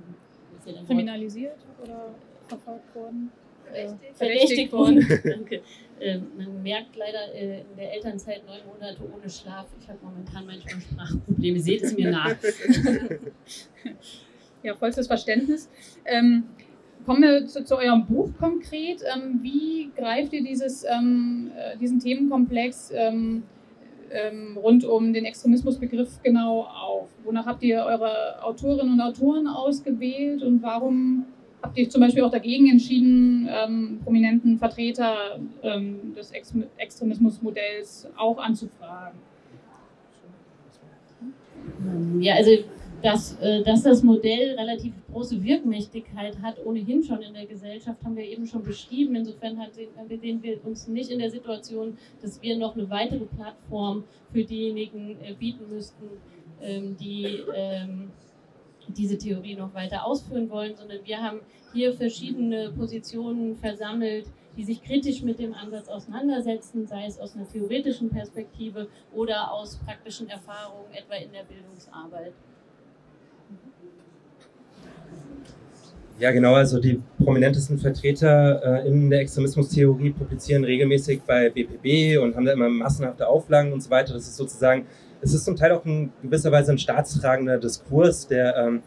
kriminalisiert 0.87 1.59
oder 1.81 2.15
verfolgt 2.47 2.95
wurden? 2.95 3.31
Verdächtigt, 3.65 4.17
verdächtigt 4.17 4.73
worden. 4.73 5.21
Danke. 5.23 5.61
Ähm, 5.99 6.27
man 6.37 6.63
merkt 6.63 6.95
leider 6.95 7.33
äh, 7.33 7.61
in 7.61 7.77
der 7.77 7.93
Elternzeit 7.93 8.45
neun 8.45 8.65
Monate 8.65 8.99
ohne 9.03 9.29
Schlaf. 9.29 9.67
Ich 9.79 9.87
habe 9.87 9.99
momentan 10.01 10.45
manchmal 10.45 10.81
Sprachprobleme. 10.81 11.59
Seht 11.59 11.83
es 11.83 11.95
mir 11.95 12.11
nach. 12.11 12.35
ja, 14.63 14.75
vollstes 14.75 15.07
Verständnis. 15.07 15.69
Ähm, 16.03 16.45
kommen 17.05 17.21
wir 17.21 17.45
zu, 17.47 17.63
zu, 17.63 17.77
eurem 17.77 18.05
Buch 18.05 18.29
konkret. 18.39 19.01
Ähm, 19.03 19.39
wie 19.41 19.91
greift 19.95 20.33
ihr 20.33 20.43
dieses, 20.43 20.83
ähm, 20.83 21.51
äh, 21.55 21.77
diesen 21.77 21.99
Themenkomplex 21.99 22.91
ähm, 22.95 23.43
ähm, 24.11 24.57
rund 24.57 24.85
um 24.85 25.13
den 25.13 25.25
Extremismusbegriff 25.25 26.21
genau 26.23 26.61
auf? 26.63 27.09
Wonach 27.23 27.45
habt 27.45 27.63
ihr 27.63 27.83
eure 27.83 28.43
Autorinnen 28.43 28.93
und 28.93 29.01
Autoren 29.01 29.47
ausgewählt 29.47 30.43
und 30.43 30.61
warum 30.61 31.25
habt 31.61 31.77
ihr 31.77 31.89
zum 31.89 32.01
Beispiel 32.01 32.23
auch 32.23 32.31
dagegen 32.31 32.69
entschieden, 32.69 33.49
ähm, 33.49 33.99
prominenten 34.03 34.57
Vertreter 34.57 35.39
ähm, 35.63 36.13
des 36.15 36.31
Ex 36.31 36.53
Extremismusmodells 36.77 38.07
auch 38.17 38.37
anzufragen? 38.37 39.17
Ja, 42.19 42.35
also 42.35 42.51
dass, 43.05 43.39
äh, 43.39 43.61
dass 43.61 43.83
das 43.83 44.01
Modell 44.01 44.55
relativ 44.57 44.93
große 45.11 45.43
Wirkmächtigkeit 45.43 46.41
hat, 46.41 46.57
ohnehin 46.65 47.03
schon 47.03 47.21
in 47.21 47.35
der 47.35 47.45
Gesellschaft, 47.45 48.03
haben 48.03 48.17
wir 48.17 48.23
eben 48.23 48.47
schon 48.47 48.63
beschrieben. 48.63 49.15
Insofern 49.15 49.59
hat, 49.59 49.75
sehen 49.75 50.41
wir 50.41 50.65
uns 50.65 50.87
nicht 50.87 51.11
in 51.11 51.19
der 51.19 51.29
Situation, 51.29 51.99
dass 52.23 52.41
wir 52.41 52.57
noch 52.57 52.75
eine 52.75 52.89
weitere 52.89 53.25
Plattform 53.25 54.05
für 54.31 54.43
diejenigen 54.43 55.17
äh, 55.21 55.33
bieten 55.33 55.69
müssten, 55.69 56.05
ähm, 56.63 56.97
die 56.97 57.43
ähm, 57.53 58.09
diese 58.87 59.19
Theorie 59.19 59.55
noch 59.55 59.73
weiter 59.75 60.03
ausführen 60.03 60.49
wollen, 60.49 60.75
sondern 60.75 60.99
wir 61.03 61.21
haben 61.21 61.41
hier 61.73 61.93
verschiedene 61.93 62.71
Positionen 62.71 63.55
versammelt, 63.55 64.25
die 64.57 64.63
sich 64.63 64.81
kritisch 64.81 65.21
mit 65.21 65.37
dem 65.37 65.53
Ansatz 65.53 65.89
auseinandersetzen, 65.89 66.87
sei 66.87 67.05
es 67.05 67.19
aus 67.19 67.35
einer 67.35 67.47
theoretischen 67.47 68.09
Perspektive 68.09 68.87
oder 69.13 69.51
aus 69.51 69.77
praktischen 69.77 70.27
Erfahrungen, 70.27 70.91
etwa 70.91 71.15
in 71.15 71.31
der 71.31 71.43
Bildungsarbeit. 71.43 72.33
Ja, 76.17 76.31
genau. 76.31 76.53
Also 76.53 76.79
die 76.79 77.01
prominentesten 77.23 77.77
Vertreter 77.77 78.83
äh, 78.83 78.87
in 78.87 79.09
der 79.09 79.19
Extremismustheorie 79.19 80.11
publizieren 80.11 80.63
regelmäßig 80.63 81.21
bei 81.23 81.49
BPB 81.49 82.21
und 82.21 82.35
haben 82.35 82.45
da 82.45 82.53
immer 82.53 82.69
massenhafte 82.69 83.27
Auflagen 83.27 83.73
und 83.73 83.81
so 83.81 83.89
weiter. 83.89 84.13
Das 84.13 84.23
ist 84.23 84.37
sozusagen 84.37 84.85
es 85.25 85.33
ist 85.33 85.45
zum 85.45 85.55
Teil 85.55 85.71
auch 85.71 85.83
in 85.85 86.11
gewisser 86.21 86.51
Weise 86.51 86.71
ein 86.71 86.77
staatstragender 86.77 87.57
Diskurs, 87.57 88.27
der, 88.27 88.55
ähm, 88.57 88.83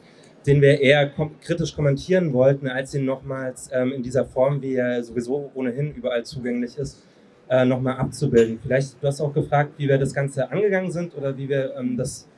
den 0.46 0.62
wir 0.62 0.80
eher 0.80 1.08
kom 1.10 1.38
kritisch 1.40 1.74
kommentieren 1.74 2.32
wollten, 2.32 2.68
als 2.68 2.94
ihn 2.94 3.04
nochmals 3.04 3.68
ähm, 3.72 3.92
in 3.92 4.02
dieser 4.02 4.24
Form, 4.24 4.62
wie 4.62 4.76
er 4.76 5.02
sowieso 5.02 5.50
ohnehin 5.54 5.94
überall 5.94 6.24
zugänglich 6.24 6.78
ist, 6.78 7.02
äh, 7.48 7.64
nochmal 7.64 7.96
abzubilden. 7.96 8.58
Vielleicht, 8.62 9.02
du 9.02 9.06
hast 9.08 9.20
auch 9.20 9.34
gefragt, 9.34 9.72
wie 9.78 9.88
wir 9.88 9.98
das 9.98 10.14
Ganze 10.14 10.50
angegangen 10.50 10.92
sind 10.92 11.16
oder 11.16 11.36
wie 11.36 11.48
wir 11.48 11.74
ähm, 11.76 11.96
das 11.96 12.28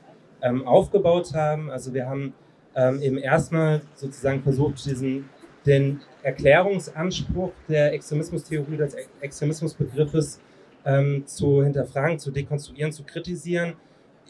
ähm, 0.41 0.67
aufgebaut 0.67 1.33
haben. 1.35 1.69
Also 1.69 1.93
wir 1.93 2.09
haben 2.09 2.33
ähm, 2.75 3.01
eben 3.01 3.17
erstmal 3.17 3.81
sozusagen 3.95 4.41
versucht, 4.43 4.85
diesen, 4.85 5.29
den 5.65 6.01
Erklärungsanspruch 6.23 7.51
der 7.67 7.93
Extremismustheorie, 7.93 8.77
des 8.77 8.95
Extremismusbegriffes 9.21 10.39
ähm, 10.85 11.25
zu 11.25 11.63
hinterfragen, 11.63 12.19
zu 12.19 12.31
dekonstruieren, 12.31 12.91
zu 12.91 13.03
kritisieren, 13.03 13.73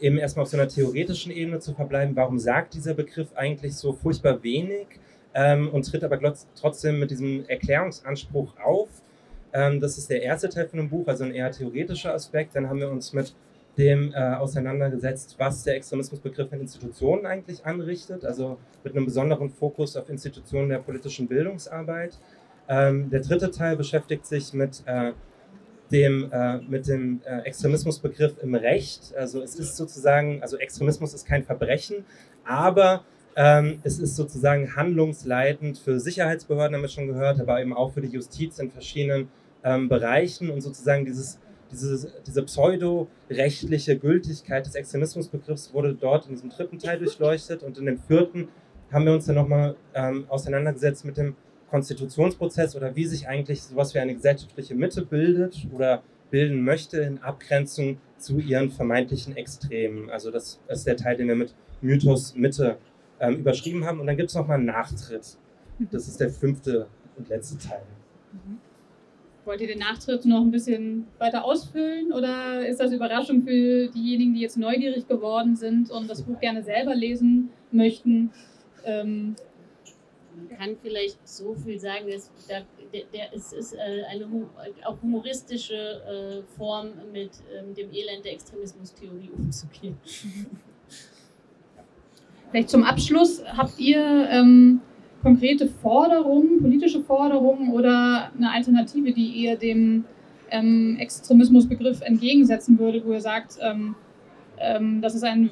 eben 0.00 0.18
erstmal 0.18 0.42
auf 0.44 0.48
so 0.48 0.56
einer 0.56 0.68
theoretischen 0.68 1.32
Ebene 1.32 1.60
zu 1.60 1.74
verbleiben. 1.74 2.16
Warum 2.16 2.38
sagt 2.38 2.74
dieser 2.74 2.94
Begriff 2.94 3.28
eigentlich 3.34 3.74
so 3.74 3.92
furchtbar 3.92 4.42
wenig 4.42 4.86
ähm, 5.34 5.68
und 5.70 5.86
tritt 5.86 6.04
aber 6.04 6.18
trotzdem 6.58 6.98
mit 6.98 7.10
diesem 7.10 7.44
Erklärungsanspruch 7.48 8.58
auf? 8.58 8.88
Ähm, 9.52 9.80
das 9.80 9.98
ist 9.98 10.10
der 10.10 10.22
erste 10.22 10.48
Teil 10.48 10.68
von 10.68 10.78
dem 10.78 10.88
Buch, 10.88 11.06
also 11.06 11.24
ein 11.24 11.34
eher 11.34 11.50
theoretischer 11.50 12.14
Aspekt. 12.14 12.56
Dann 12.56 12.68
haben 12.68 12.80
wir 12.80 12.90
uns 12.90 13.12
mit 13.12 13.34
dem 13.78 14.12
äh, 14.12 14.34
auseinandergesetzt, 14.34 15.36
was 15.38 15.64
der 15.64 15.76
Extremismusbegriff 15.76 16.52
in 16.52 16.60
Institutionen 16.60 17.24
eigentlich 17.24 17.64
anrichtet, 17.64 18.24
also 18.24 18.58
mit 18.84 18.94
einem 18.94 19.06
besonderen 19.06 19.48
Fokus 19.50 19.96
auf 19.96 20.08
Institutionen 20.10 20.68
der 20.68 20.78
politischen 20.78 21.26
Bildungsarbeit. 21.26 22.18
Ähm, 22.68 23.08
der 23.10 23.20
dritte 23.20 23.50
Teil 23.50 23.76
beschäftigt 23.76 24.26
sich 24.26 24.52
mit 24.52 24.82
äh, 24.86 25.12
dem, 25.90 26.30
äh, 26.32 26.58
mit 26.58 26.86
dem 26.86 27.20
äh, 27.24 27.40
Extremismusbegriff 27.40 28.42
im 28.42 28.54
Recht. 28.54 29.14
Also 29.16 29.42
es 29.42 29.54
ist 29.56 29.76
sozusagen, 29.76 30.42
also 30.42 30.58
Extremismus 30.58 31.14
ist 31.14 31.26
kein 31.26 31.44
Verbrechen, 31.44 32.04
aber 32.44 33.04
ähm, 33.36 33.78
es 33.82 33.98
ist 33.98 34.16
sozusagen 34.16 34.76
handlungsleitend 34.76 35.78
für 35.78 35.98
Sicherheitsbehörden, 35.98 36.74
haben 36.74 36.82
wir 36.82 36.88
schon 36.88 37.06
gehört, 37.06 37.40
aber 37.40 37.60
eben 37.60 37.74
auch 37.74 37.92
für 37.92 38.02
die 38.02 38.08
Justiz 38.08 38.58
in 38.58 38.70
verschiedenen 38.70 39.28
ähm, 39.64 39.88
Bereichen 39.88 40.50
und 40.50 40.60
sozusagen 40.60 41.04
dieses, 41.04 41.38
diese, 41.72 42.12
diese 42.26 42.42
pseudo-rechtliche 42.42 43.98
Gültigkeit 43.98 44.66
des 44.66 44.74
Extremismusbegriffs 44.74 45.72
wurde 45.72 45.94
dort 45.94 46.26
in 46.26 46.34
diesem 46.34 46.50
dritten 46.50 46.78
Teil 46.78 46.98
durchleuchtet 46.98 47.62
und 47.62 47.78
in 47.78 47.86
dem 47.86 47.98
vierten 47.98 48.48
haben 48.92 49.06
wir 49.06 49.12
uns 49.14 49.26
dann 49.26 49.36
nochmal 49.36 49.74
ähm, 49.94 50.26
auseinandergesetzt 50.28 51.04
mit 51.04 51.16
dem 51.16 51.34
Konstitutionsprozess 51.70 52.76
oder 52.76 52.94
wie 52.94 53.06
sich 53.06 53.26
eigentlich 53.26 53.62
sowas 53.62 53.94
wie 53.94 53.98
eine 53.98 54.14
gesellschaftliche 54.14 54.74
Mitte 54.74 55.04
bildet 55.04 55.66
oder 55.72 56.02
bilden 56.30 56.62
möchte 56.62 56.98
in 57.00 57.18
Abgrenzung 57.22 57.98
zu 58.18 58.38
ihren 58.38 58.70
vermeintlichen 58.70 59.36
Extremen. 59.36 60.10
Also 60.10 60.30
das 60.30 60.60
ist 60.68 60.86
der 60.86 60.96
Teil, 60.96 61.16
den 61.16 61.28
wir 61.28 61.34
mit 61.34 61.54
Mythos 61.80 62.34
Mitte 62.34 62.76
ähm, 63.20 63.36
überschrieben 63.36 63.84
haben. 63.84 64.00
Und 64.00 64.06
dann 64.06 64.16
gibt 64.16 64.30
es 64.30 64.36
nochmal 64.36 64.58
einen 64.58 64.66
Nachtritt. 64.66 65.36
Das 65.90 66.08
ist 66.08 66.20
der 66.20 66.30
fünfte 66.30 66.86
und 67.16 67.28
letzte 67.28 67.58
Teil. 67.58 67.82
Mhm. 68.32 68.58
Wollt 69.44 69.60
ihr 69.60 69.66
den 69.66 69.80
Nachtritt 69.80 70.24
noch 70.24 70.40
ein 70.40 70.52
bisschen 70.52 71.06
weiter 71.18 71.44
ausfüllen 71.44 72.12
oder 72.12 72.66
ist 72.66 72.78
das 72.78 72.92
Überraschung 72.92 73.42
für 73.42 73.88
diejenigen, 73.88 74.34
die 74.34 74.40
jetzt 74.40 74.56
neugierig 74.56 75.08
geworden 75.08 75.56
sind 75.56 75.90
und 75.90 76.08
das 76.08 76.22
Buch 76.22 76.38
gerne 76.38 76.62
selber 76.62 76.94
lesen 76.94 77.50
möchten? 77.72 78.30
Ähm, 78.84 79.34
kann 80.56 80.76
vielleicht 80.80 81.18
so 81.26 81.54
viel 81.54 81.78
sagen, 81.78 82.06
dass 82.10 82.30
der, 82.48 82.62
der, 83.12 83.34
es 83.34 83.52
ist 83.52 83.74
äh, 83.74 84.04
eine 84.08 84.26
auch 84.84 85.00
humoristische 85.02 85.74
äh, 85.74 86.42
Form, 86.56 86.90
mit 87.12 87.30
ähm, 87.54 87.74
dem 87.74 87.92
Elend 87.92 88.24
der 88.24 88.32
Extremismustheorie 88.32 89.30
umzugehen. 89.36 89.96
Vielleicht 92.50 92.70
zum 92.70 92.84
Abschluss, 92.84 93.42
habt 93.44 93.78
ihr 93.78 94.28
ähm, 94.30 94.80
konkrete 95.22 95.68
Forderungen, 95.68 96.60
politische 96.60 97.02
Forderungen 97.02 97.72
oder 97.72 98.30
eine 98.36 98.50
Alternative, 98.50 99.12
die 99.12 99.28
ihr 99.28 99.56
dem 99.56 100.04
ähm, 100.50 100.96
Extremismusbegriff 100.98 102.02
entgegensetzen 102.02 102.78
würde, 102.78 103.02
wo 103.04 103.12
ihr 103.12 103.20
sagt, 103.20 103.58
ähm, 103.60 103.94
ähm, 104.58 105.00
das 105.00 105.14
ist 105.14 105.24
ein 105.24 105.50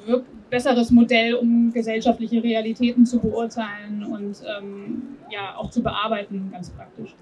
besseres 0.49 0.91
Modell, 0.91 1.33
um 1.33 1.71
gesellschaftliche 1.73 2.43
Realitäten 2.43 3.05
zu 3.05 3.19
beurteilen 3.19 4.03
und 4.03 4.41
ähm, 4.45 5.01
ja 5.29 5.55
auch 5.57 5.69
zu 5.69 5.81
bearbeiten, 5.81 6.49
ganz 6.51 6.69
praktisch. 6.69 7.15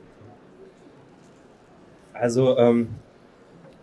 Also 2.13 2.57
ähm, 2.57 2.89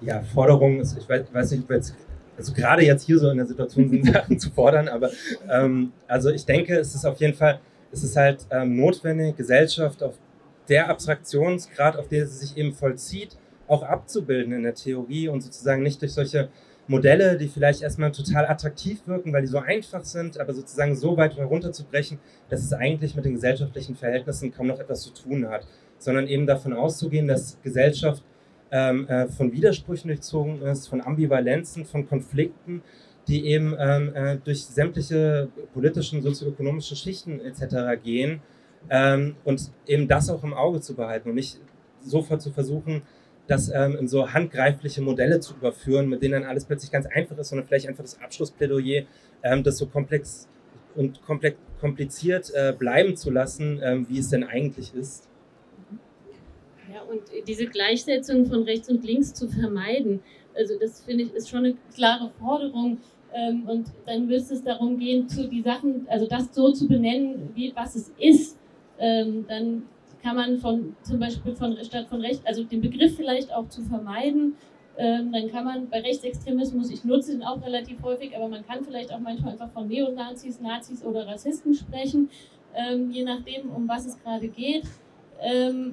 ja, 0.01 0.21
Forderungen, 0.21 0.81
ich 0.81 1.09
weiß, 1.09 1.33
weiß 1.33 1.53
nicht, 1.53 1.71
jetzt, 1.71 1.97
also 2.37 2.53
gerade 2.53 2.83
jetzt 2.83 3.05
hier 3.05 3.19
so 3.19 3.31
in 3.31 3.39
der 3.39 3.47
Situation 3.47 3.89
sind, 3.89 4.07
Sachen 4.13 4.39
zu 4.39 4.51
fordern, 4.51 4.89
aber 4.89 5.11
ähm, 5.51 5.93
also 6.07 6.31
ich 6.31 6.45
denke, 6.45 6.77
es 6.79 6.95
ist 6.95 7.07
auf 7.07 7.19
jeden 7.19 7.35
Fall, 7.35 7.61
es 7.97 8.05
ist 8.05 8.17
halt 8.17 8.47
ähm, 8.51 8.77
notwendig, 8.77 9.37
Gesellschaft 9.37 10.03
auf 10.03 10.15
der 10.69 10.91
Abstraktionsgrad, 10.91 11.97
auf 11.97 12.09
der 12.09 12.27
sie 12.27 12.47
sich 12.47 12.57
eben 12.57 12.75
vollzieht, 12.75 13.37
auch 13.69 13.83
abzubilden 13.83 14.53
in 14.53 14.63
der 14.63 14.75
Theorie 14.75 15.29
und 15.29 15.41
sozusagen 15.41 15.83
nicht 15.83 16.03
durch 16.03 16.13
solche 16.13 16.49
Modelle, 16.89 17.37
die 17.37 17.49
vielleicht 17.49 17.83
erstmal 17.83 18.13
total 18.13 18.47
attraktiv 18.47 19.01
wirken, 19.07 19.33
weil 19.33 19.41
die 19.41 19.49
so 19.49 19.59
einfach 19.59 20.05
sind, 20.05 20.39
aber 20.39 20.53
sozusagen 20.53 20.95
so 20.95 21.17
weit 21.17 21.37
herunterzubrechen, 21.37 22.19
dass 22.49 22.63
es 22.63 22.73
eigentlich 22.73 23.17
mit 23.17 23.25
den 23.25 23.35
gesellschaftlichen 23.35 23.97
Verhältnissen 23.97 24.53
kaum 24.53 24.69
noch 24.69 24.79
etwas 24.79 25.03
zu 25.03 25.11
tun 25.11 25.49
hat, 25.49 25.67
sondern 25.99 26.29
eben 26.29 26.47
davon 26.47 26.75
auszugehen, 26.75 27.27
dass 27.27 27.59
Gesellschaft 27.63 28.23
ähm, 28.71 29.09
äh, 29.09 29.27
von 29.29 29.53
Widersprüchen 29.53 30.09
durchzogen 30.09 30.63
ist, 30.63 30.87
von 30.87 31.01
Ambivalenzen, 31.01 31.87
von 31.87 32.07
Konflikten, 32.07 32.83
die 33.29 33.47
eben 33.47 33.75
ähm, 33.79 34.15
äh, 34.15 34.37
durch 34.37 34.65
sämtliche 34.65 35.49
politischen, 35.75 36.23
sozioökonomischen 36.23 36.97
Schichten 36.97 37.41
etc. 37.41 38.01
gehen 38.03 38.41
ähm, 38.89 39.37
und 39.45 39.71
eben 39.87 40.07
das 40.07 40.31
auch 40.31 40.45
im 40.45 40.55
Auge 40.55 40.81
zu 40.81 40.95
behalten 40.95 41.31
und 41.31 41.35
nicht 41.35 41.59
sofort 42.01 42.41
zu 42.41 42.53
versuchen, 42.53 43.03
das 43.47 43.69
ähm, 43.69 43.97
in 43.97 44.09
so 44.09 44.33
handgreifliche 44.33 45.03
Modelle 45.03 45.41
zu 45.41 45.55
überführen, 45.55 46.09
mit 46.09 46.23
denen 46.23 46.33
dann 46.33 46.45
alles 46.45 46.65
plötzlich 46.65 46.91
ganz 46.91 47.07
einfach 47.07 47.39
ist, 47.39 47.49
sondern 47.49 47.67
vielleicht 47.67 47.89
einfach 47.89 48.03
das 48.05 48.21
Abschlussplädoyer, 48.21 49.05
ähm, 49.43 49.63
das 49.63 49.79
so 49.79 49.87
komplex 49.87 50.49
und 50.95 51.23
komplex, 51.23 51.57
kompliziert 51.81 52.51
äh, 52.55 52.73
bleiben 52.77 53.17
zu 53.17 53.31
lassen, 53.31 53.81
ähm, 53.83 54.07
wie 54.09 54.19
es 54.19 54.31
denn 54.31 54.45
eigentlich 54.45 54.95
ist. 54.95 55.29
Ja, 56.93 57.03
und 57.03 57.23
diese 57.47 57.67
Gleichsetzung 57.67 58.47
von 58.47 58.63
rechts 58.63 58.89
und 58.89 59.05
links 59.05 59.35
zu 59.35 59.49
vermeiden, 59.49 60.21
also 60.55 60.79
das 60.79 61.03
finde 61.03 61.25
ich 61.25 61.35
ist 61.35 61.51
schon 61.51 61.61
eine 61.61 61.77
klare 61.95 62.31
Forderung. 62.39 62.99
Ähm, 63.37 63.69
und 63.69 63.89
dann 64.07 64.27
müsste 64.27 64.55
es 64.55 64.65
darum 64.65 64.99
gehen, 64.99 65.29
zu 65.29 65.47
die 65.47 65.61
Sachen, 65.61 66.07
also 66.09 66.27
das 66.27 66.55
so 66.55 66.73
zu 66.73 66.89
benennen, 66.89 67.51
wie 67.55 67.71
was 67.77 67.95
es 67.95 68.11
ist. 68.19 68.59
Ähm, 68.99 69.45
dann 69.47 69.83
kann 70.23 70.37
man 70.37 70.57
von 70.57 70.97
zum 71.03 71.19
Beispiel 71.19 71.55
von 71.55 71.77
statt 71.85 72.07
von 72.09 72.23
Recht, 72.23 72.41
also 72.47 72.65
den 72.65 72.81
Begriff 72.81 73.17
vielleicht 73.17 73.53
auch 73.55 73.69
zu 73.69 73.83
vermeiden, 73.83 74.55
ähm, 74.97 75.31
dann 75.33 75.51
kann 75.51 75.67
man 75.67 75.91
bei 75.91 76.01
Rechtsextremismus, 76.01 76.91
ich 76.91 77.05
nutze 77.05 77.35
ihn 77.35 77.43
auch 77.43 77.63
relativ 77.63 78.03
häufig, 78.03 78.35
aber 78.35 78.49
man 78.49 78.67
kann 78.67 78.83
vielleicht 78.83 79.13
auch 79.13 79.21
manchmal 79.21 79.53
einfach 79.53 79.71
von 79.71 79.87
Neonazis, 79.87 80.59
Nazis 80.61 81.05
oder 81.05 81.27
Rassisten 81.27 81.75
sprechen, 81.75 82.31
je 83.11 83.25
nachdem, 83.25 83.71
um 83.71 83.89
was 83.89 84.05
es 84.07 84.23
gerade 84.23 84.49
geht. 84.49 84.83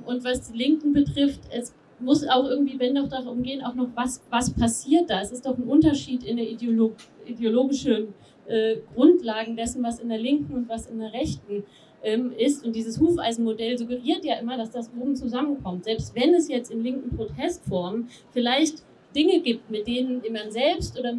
Und 0.06 0.24
was 0.26 0.52
die 0.52 0.58
Linken 0.58 0.92
betrifft, 0.92 1.40
es 1.50 1.74
muss 2.04 2.28
auch 2.28 2.46
irgendwie, 2.46 2.80
wenn 2.80 2.96
doch 2.96 3.08
darum 3.08 3.44
gehen, 3.44 3.64
auch 3.64 3.76
noch 3.76 3.90
was, 3.96 4.22
was 4.30 4.54
passiert 4.54 5.10
da. 5.10 5.22
Es 5.22 5.32
ist 5.32 5.46
doch 5.46 5.58
ein 5.58 5.64
Unterschied 5.64 6.24
in 6.24 6.38
der 6.38 6.50
Ideolog 6.50 6.94
ideologischen 7.26 8.14
äh, 8.48 8.78
Grundlagen 8.94 9.56
dessen, 9.56 9.84
was 9.84 10.00
in 10.00 10.10
der 10.10 10.18
Linken 10.18 10.54
und 10.54 10.70
was 10.70 10.88
in 10.88 11.00
der 11.00 11.14
Rechten 11.14 11.64
ähm, 12.04 12.34
ist. 12.38 12.66
Und 12.66 12.76
dieses 12.76 13.00
Hufeisenmodell 13.00 13.78
suggeriert 13.78 14.26
ja 14.26 14.36
immer, 14.36 14.58
dass 14.58 14.72
das 14.72 14.92
oben 15.00 15.16
zusammenkommt. 15.16 15.86
Selbst 15.86 16.16
wenn 16.16 16.34
es 16.34 16.50
jetzt 16.50 16.72
in 16.72 16.84
linken 16.84 17.16
Protestformen 17.16 18.10
vielleicht 18.32 18.84
Dinge 19.16 19.42
gibt, 19.42 19.70
mit 19.70 19.88
denen 19.88 20.22
man 20.32 20.52
selbst 20.52 21.00
oder 21.00 21.14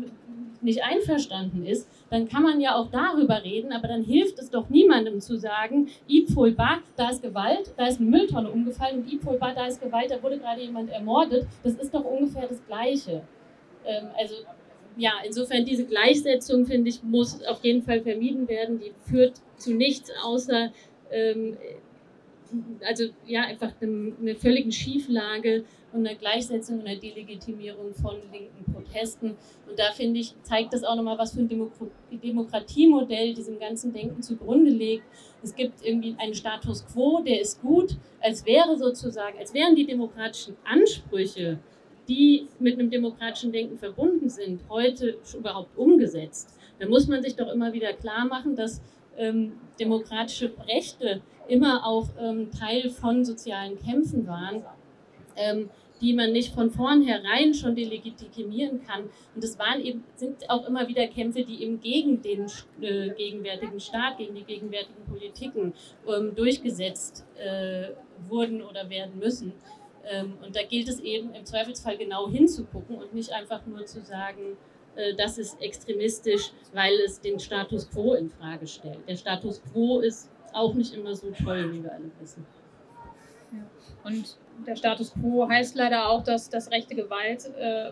nicht 0.64 0.82
einverstanden 0.82 1.64
ist, 1.64 1.88
dann 2.10 2.28
kann 2.28 2.42
man 2.42 2.60
ja 2.60 2.74
auch 2.74 2.90
darüber 2.90 3.44
reden, 3.44 3.72
aber 3.72 3.88
dann 3.88 4.02
hilft 4.02 4.38
es 4.38 4.50
doch 4.50 4.68
niemandem 4.68 5.20
zu 5.20 5.36
sagen, 5.36 5.88
Ipolba, 6.08 6.78
da 6.96 7.10
ist 7.10 7.22
Gewalt, 7.22 7.72
da 7.76 7.86
ist 7.86 8.00
eine 8.00 8.10
Mülltonne 8.10 8.50
umgefallen 8.50 9.00
und 9.02 9.12
Ipolba, 9.12 9.52
da 9.54 9.66
ist 9.66 9.80
Gewalt, 9.80 10.10
da 10.10 10.22
wurde 10.22 10.38
gerade 10.38 10.62
jemand 10.62 10.90
ermordet. 10.90 11.46
Das 11.62 11.74
ist 11.74 11.94
doch 11.94 12.04
ungefähr 12.04 12.46
das 12.48 12.64
Gleiche. 12.66 13.22
Ähm, 13.84 14.08
also 14.18 14.34
ja, 14.96 15.12
insofern 15.26 15.64
diese 15.64 15.84
Gleichsetzung, 15.84 16.66
finde 16.66 16.88
ich, 16.88 17.02
muss 17.02 17.42
auf 17.44 17.64
jeden 17.64 17.82
Fall 17.82 18.00
vermieden 18.00 18.48
werden. 18.48 18.78
Die 18.78 18.92
führt 19.10 19.40
zu 19.56 19.74
nichts 19.74 20.10
außer, 20.22 20.72
ähm, 21.10 21.56
also 22.86 23.04
ja, 23.26 23.42
einfach 23.42 23.72
einer 23.80 24.36
völligen 24.36 24.70
Schieflage 24.70 25.64
und 25.94 26.06
einer 26.06 26.16
Gleichsetzung 26.16 26.80
und 26.80 26.86
einer 26.86 26.98
Delegitimierung 26.98 27.94
von 27.94 28.16
linken 28.32 28.72
Protesten. 28.72 29.36
Und 29.68 29.78
da 29.78 29.92
finde 29.92 30.20
ich, 30.20 30.34
zeigt 30.42 30.74
das 30.74 30.84
auch 30.84 30.96
nochmal, 30.96 31.16
was 31.16 31.32
für 31.32 31.40
ein 31.40 31.48
Demo 31.48 31.70
Demokratiemodell 32.10 33.34
diesem 33.34 33.58
ganzen 33.58 33.92
Denken 33.92 34.22
zugrunde 34.22 34.70
legt. 34.70 35.04
Es 35.42 35.54
gibt 35.54 35.84
irgendwie 35.84 36.14
einen 36.18 36.34
Status 36.34 36.84
quo, 36.86 37.22
der 37.22 37.40
ist 37.40 37.62
gut, 37.62 37.96
als 38.20 38.44
wäre 38.44 38.76
sozusagen, 38.76 39.38
als 39.38 39.54
wären 39.54 39.74
die 39.74 39.86
demokratischen 39.86 40.56
Ansprüche 40.64 41.58
die 42.08 42.48
mit 42.58 42.78
einem 42.78 42.90
demokratischen 42.90 43.52
Denken 43.52 43.78
verbunden 43.78 44.28
sind, 44.28 44.60
heute 44.68 45.18
überhaupt 45.36 45.76
umgesetzt. 45.76 46.58
Da 46.78 46.86
muss 46.86 47.08
man 47.08 47.22
sich 47.22 47.36
doch 47.36 47.50
immer 47.52 47.72
wieder 47.72 47.92
klar 47.92 48.26
machen, 48.26 48.56
dass 48.56 48.82
ähm, 49.16 49.52
demokratische 49.78 50.52
Rechte 50.66 51.22
immer 51.48 51.86
auch 51.86 52.08
ähm, 52.18 52.50
Teil 52.50 52.90
von 52.90 53.24
sozialen 53.24 53.78
Kämpfen 53.78 54.26
waren, 54.26 54.64
ähm, 55.36 55.70
die 56.04 56.12
man 56.12 56.32
nicht 56.32 56.54
von 56.54 56.70
vornherein 56.70 57.54
schon 57.54 57.74
delegitimieren 57.74 58.84
kann. 58.86 59.04
Und 59.34 59.42
das 59.42 59.58
waren 59.58 59.80
eben, 59.80 60.04
sind 60.16 60.48
auch 60.50 60.66
immer 60.66 60.86
wieder 60.86 61.06
Kämpfe, 61.06 61.44
die 61.44 61.62
eben 61.62 61.80
gegen 61.80 62.20
den 62.20 62.46
äh, 62.82 63.08
gegenwärtigen 63.10 63.80
Staat, 63.80 64.18
gegen 64.18 64.34
die 64.34 64.44
gegenwärtigen 64.44 65.04
Politiken 65.08 65.72
ähm, 66.06 66.34
durchgesetzt 66.34 67.24
äh, 67.38 67.88
wurden 68.28 68.62
oder 68.62 68.90
werden 68.90 69.18
müssen. 69.18 69.54
Ähm, 70.06 70.34
und 70.44 70.54
da 70.54 70.62
gilt 70.62 70.88
es 70.88 71.00
eben 71.00 71.32
im 71.34 71.46
Zweifelsfall 71.46 71.96
genau 71.96 72.28
hinzugucken 72.28 72.96
und 72.96 73.14
nicht 73.14 73.32
einfach 73.32 73.64
nur 73.64 73.86
zu 73.86 74.02
sagen, 74.02 74.58
äh, 74.96 75.14
das 75.14 75.38
ist 75.38 75.60
extremistisch, 75.62 76.52
weil 76.74 76.92
es 77.06 77.18
den 77.20 77.40
Status 77.40 77.88
quo 77.90 78.12
in 78.14 78.28
Frage 78.28 78.66
stellt. 78.66 79.08
Der 79.08 79.16
Status 79.16 79.62
quo 79.72 80.00
ist 80.00 80.30
auch 80.52 80.74
nicht 80.74 80.94
immer 80.94 81.14
so 81.14 81.30
toll, 81.30 81.72
wie 81.72 81.82
wir 81.82 81.92
alle 81.92 82.10
wissen. 82.20 82.46
Und 84.04 84.36
der 84.66 84.76
Status 84.76 85.12
quo 85.14 85.48
heißt 85.48 85.74
leider 85.76 86.08
auch, 86.08 86.22
dass 86.22 86.48
das 86.48 86.70
rechte 86.70 86.94
Gewalt 86.94 87.50
äh, 87.58 87.90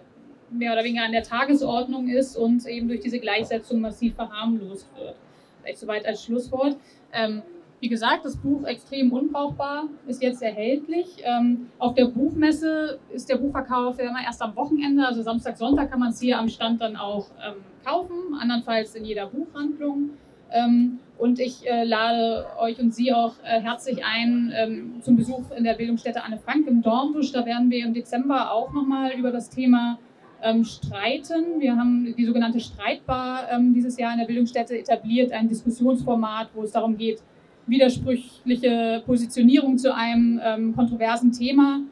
mehr 0.51 0.73
oder 0.73 0.85
weniger 0.85 1.05
an 1.05 1.13
der 1.13 1.23
Tagesordnung 1.23 2.09
ist 2.09 2.37
und 2.37 2.65
eben 2.67 2.89
durch 2.89 3.01
diese 3.01 3.19
Gleichsetzung 3.19 3.81
massiv 3.81 4.15
verharmlost 4.15 4.87
wird. 4.97 5.17
Vielleicht 5.61 5.79
soweit 5.79 6.07
als 6.07 6.25
Schlusswort. 6.25 6.77
Ähm, 7.13 7.43
wie 7.81 7.89
gesagt, 7.89 8.25
das 8.25 8.37
Buch 8.37 8.65
extrem 8.65 9.13
unbrauchbar, 9.13 9.89
ist 10.07 10.23
jetzt 10.23 10.41
erhältlich. 10.41 11.17
Ähm, 11.25 11.69
auf 11.81 11.95
der 11.95 12.05
Buchmesse 12.05 13.01
ist 13.13 13.29
der 13.29 13.39
Buchverkauf 13.39 13.99
ja 13.99 14.09
immer 14.09 14.23
erst 14.25 14.41
am 14.41 14.55
Wochenende, 14.55 15.05
also 15.05 15.21
Samstag, 15.23 15.57
Sonntag 15.57 15.91
kann 15.91 15.99
man 15.99 16.11
es 16.11 16.21
hier 16.21 16.39
am 16.39 16.49
Stand 16.49 16.81
dann 16.81 16.95
auch 16.95 17.27
ähm, 17.45 17.57
kaufen, 17.85 18.35
andernfalls 18.41 18.95
in 18.95 19.05
jeder 19.05 19.27
Buchhandlung. 19.27 20.11
Ähm, 20.53 21.01
und 21.23 21.39
ich 21.39 21.65
äh, 21.71 21.85
lade 21.85 22.47
euch 22.59 22.81
und 22.81 22.93
Sie 22.93 23.13
auch 23.13 23.35
äh, 23.45 23.61
herzlich 23.61 24.05
ein 24.05 24.53
ähm, 24.57 25.03
zum 25.03 25.17
Besuch 25.17 25.53
in 25.57 25.63
der 25.63 25.75
Bildungsstätte 25.75 26.25
Anne 26.25 26.37
Frank 26.37 26.67
im 26.67 26.83
Dornbusch. 26.83 27.31
Da 27.31 27.47
werden 27.47 27.71
wir 27.71 27.87
im 27.87 27.95
Dezember 27.95 28.51
auch 28.51 28.73
nochmal 28.73 29.13
über 29.13 29.31
das 29.31 29.49
Thema 29.49 30.01
ähm, 30.43 30.65
streiten. 30.65 31.61
Wir 31.61 31.77
haben 31.77 32.13
die 32.19 32.27
sogenannte 32.27 32.59
Streitbar 32.59 33.47
ähm, 33.53 33.73
dieses 33.73 33.97
Jahr 33.99 34.13
in 34.15 34.19
der 34.19 34.27
Bildungsstätte 34.27 34.77
etabliert, 34.77 35.31
ein 35.31 35.49
Diskussionsformat, 35.49 36.49
wo 36.55 36.65
es 36.65 36.73
darum 36.73 36.97
geht, 36.97 37.23
widersprüchliche 37.69 39.05
Positionierung 39.07 39.79
zu 39.79 39.95
einem 39.95 40.41
ähm, 40.43 40.75
kontroversen 40.75 41.31
Thema 41.31 41.83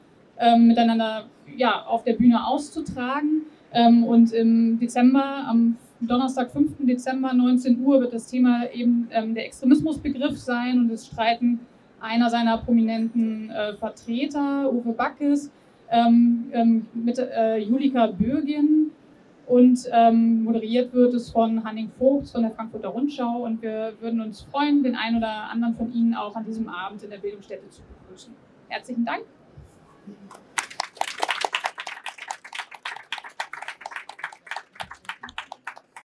ähm, 0.40 0.66
miteinander 0.66 1.26
ja, 1.56 1.84
auf 1.86 2.02
der 2.02 2.14
Bühne 2.14 2.44
auszutragen. 2.44 3.42
und 3.72 4.32
im 4.32 4.80
Dezember, 4.80 5.44
am 5.46 5.76
Donnerstag, 6.00 6.50
5. 6.50 6.72
Dezember, 6.80 7.32
19 7.32 7.84
Uhr, 7.84 8.00
wird 8.00 8.14
das 8.14 8.26
Thema 8.26 8.70
eben 8.72 9.08
ähm, 9.10 9.34
der 9.34 9.46
Extremismusbegriff 9.46 10.38
sein 10.38 10.78
und 10.78 10.90
es 10.90 11.06
streiten 11.06 11.60
einer 12.00 12.30
seiner 12.30 12.58
prominenten 12.58 13.50
äh, 13.50 13.74
Vertreter, 13.74 14.72
Uwe 14.72 14.92
Backes, 14.92 15.50
ähm, 15.90 16.50
ähm, 16.52 16.86
mit 16.94 17.18
äh, 17.18 17.58
Julika 17.58 18.06
Bürgin 18.06 18.92
und 19.46 19.80
ähm, 19.92 20.44
moderiert 20.44 20.92
wird 20.92 21.12
es 21.12 21.30
von 21.30 21.64
Hanning 21.64 21.90
Vogt 21.98 22.28
von 22.28 22.42
der 22.42 22.52
Frankfurter 22.52 22.88
Rundschau 22.88 23.44
und 23.44 23.60
wir 23.60 23.92
würden 24.00 24.20
uns 24.20 24.42
freuen, 24.42 24.82
den 24.82 24.94
einen 24.94 25.18
oder 25.18 25.50
anderen 25.50 25.74
von 25.74 25.92
Ihnen 25.92 26.14
auch 26.14 26.34
an 26.36 26.44
diesem 26.44 26.68
Abend 26.68 27.02
in 27.02 27.10
der 27.10 27.18
Bildungsstätte 27.18 27.68
zu 27.68 27.82
begrüßen. 27.82 28.32
Herzlichen 28.68 29.04
Dank. 29.04 29.24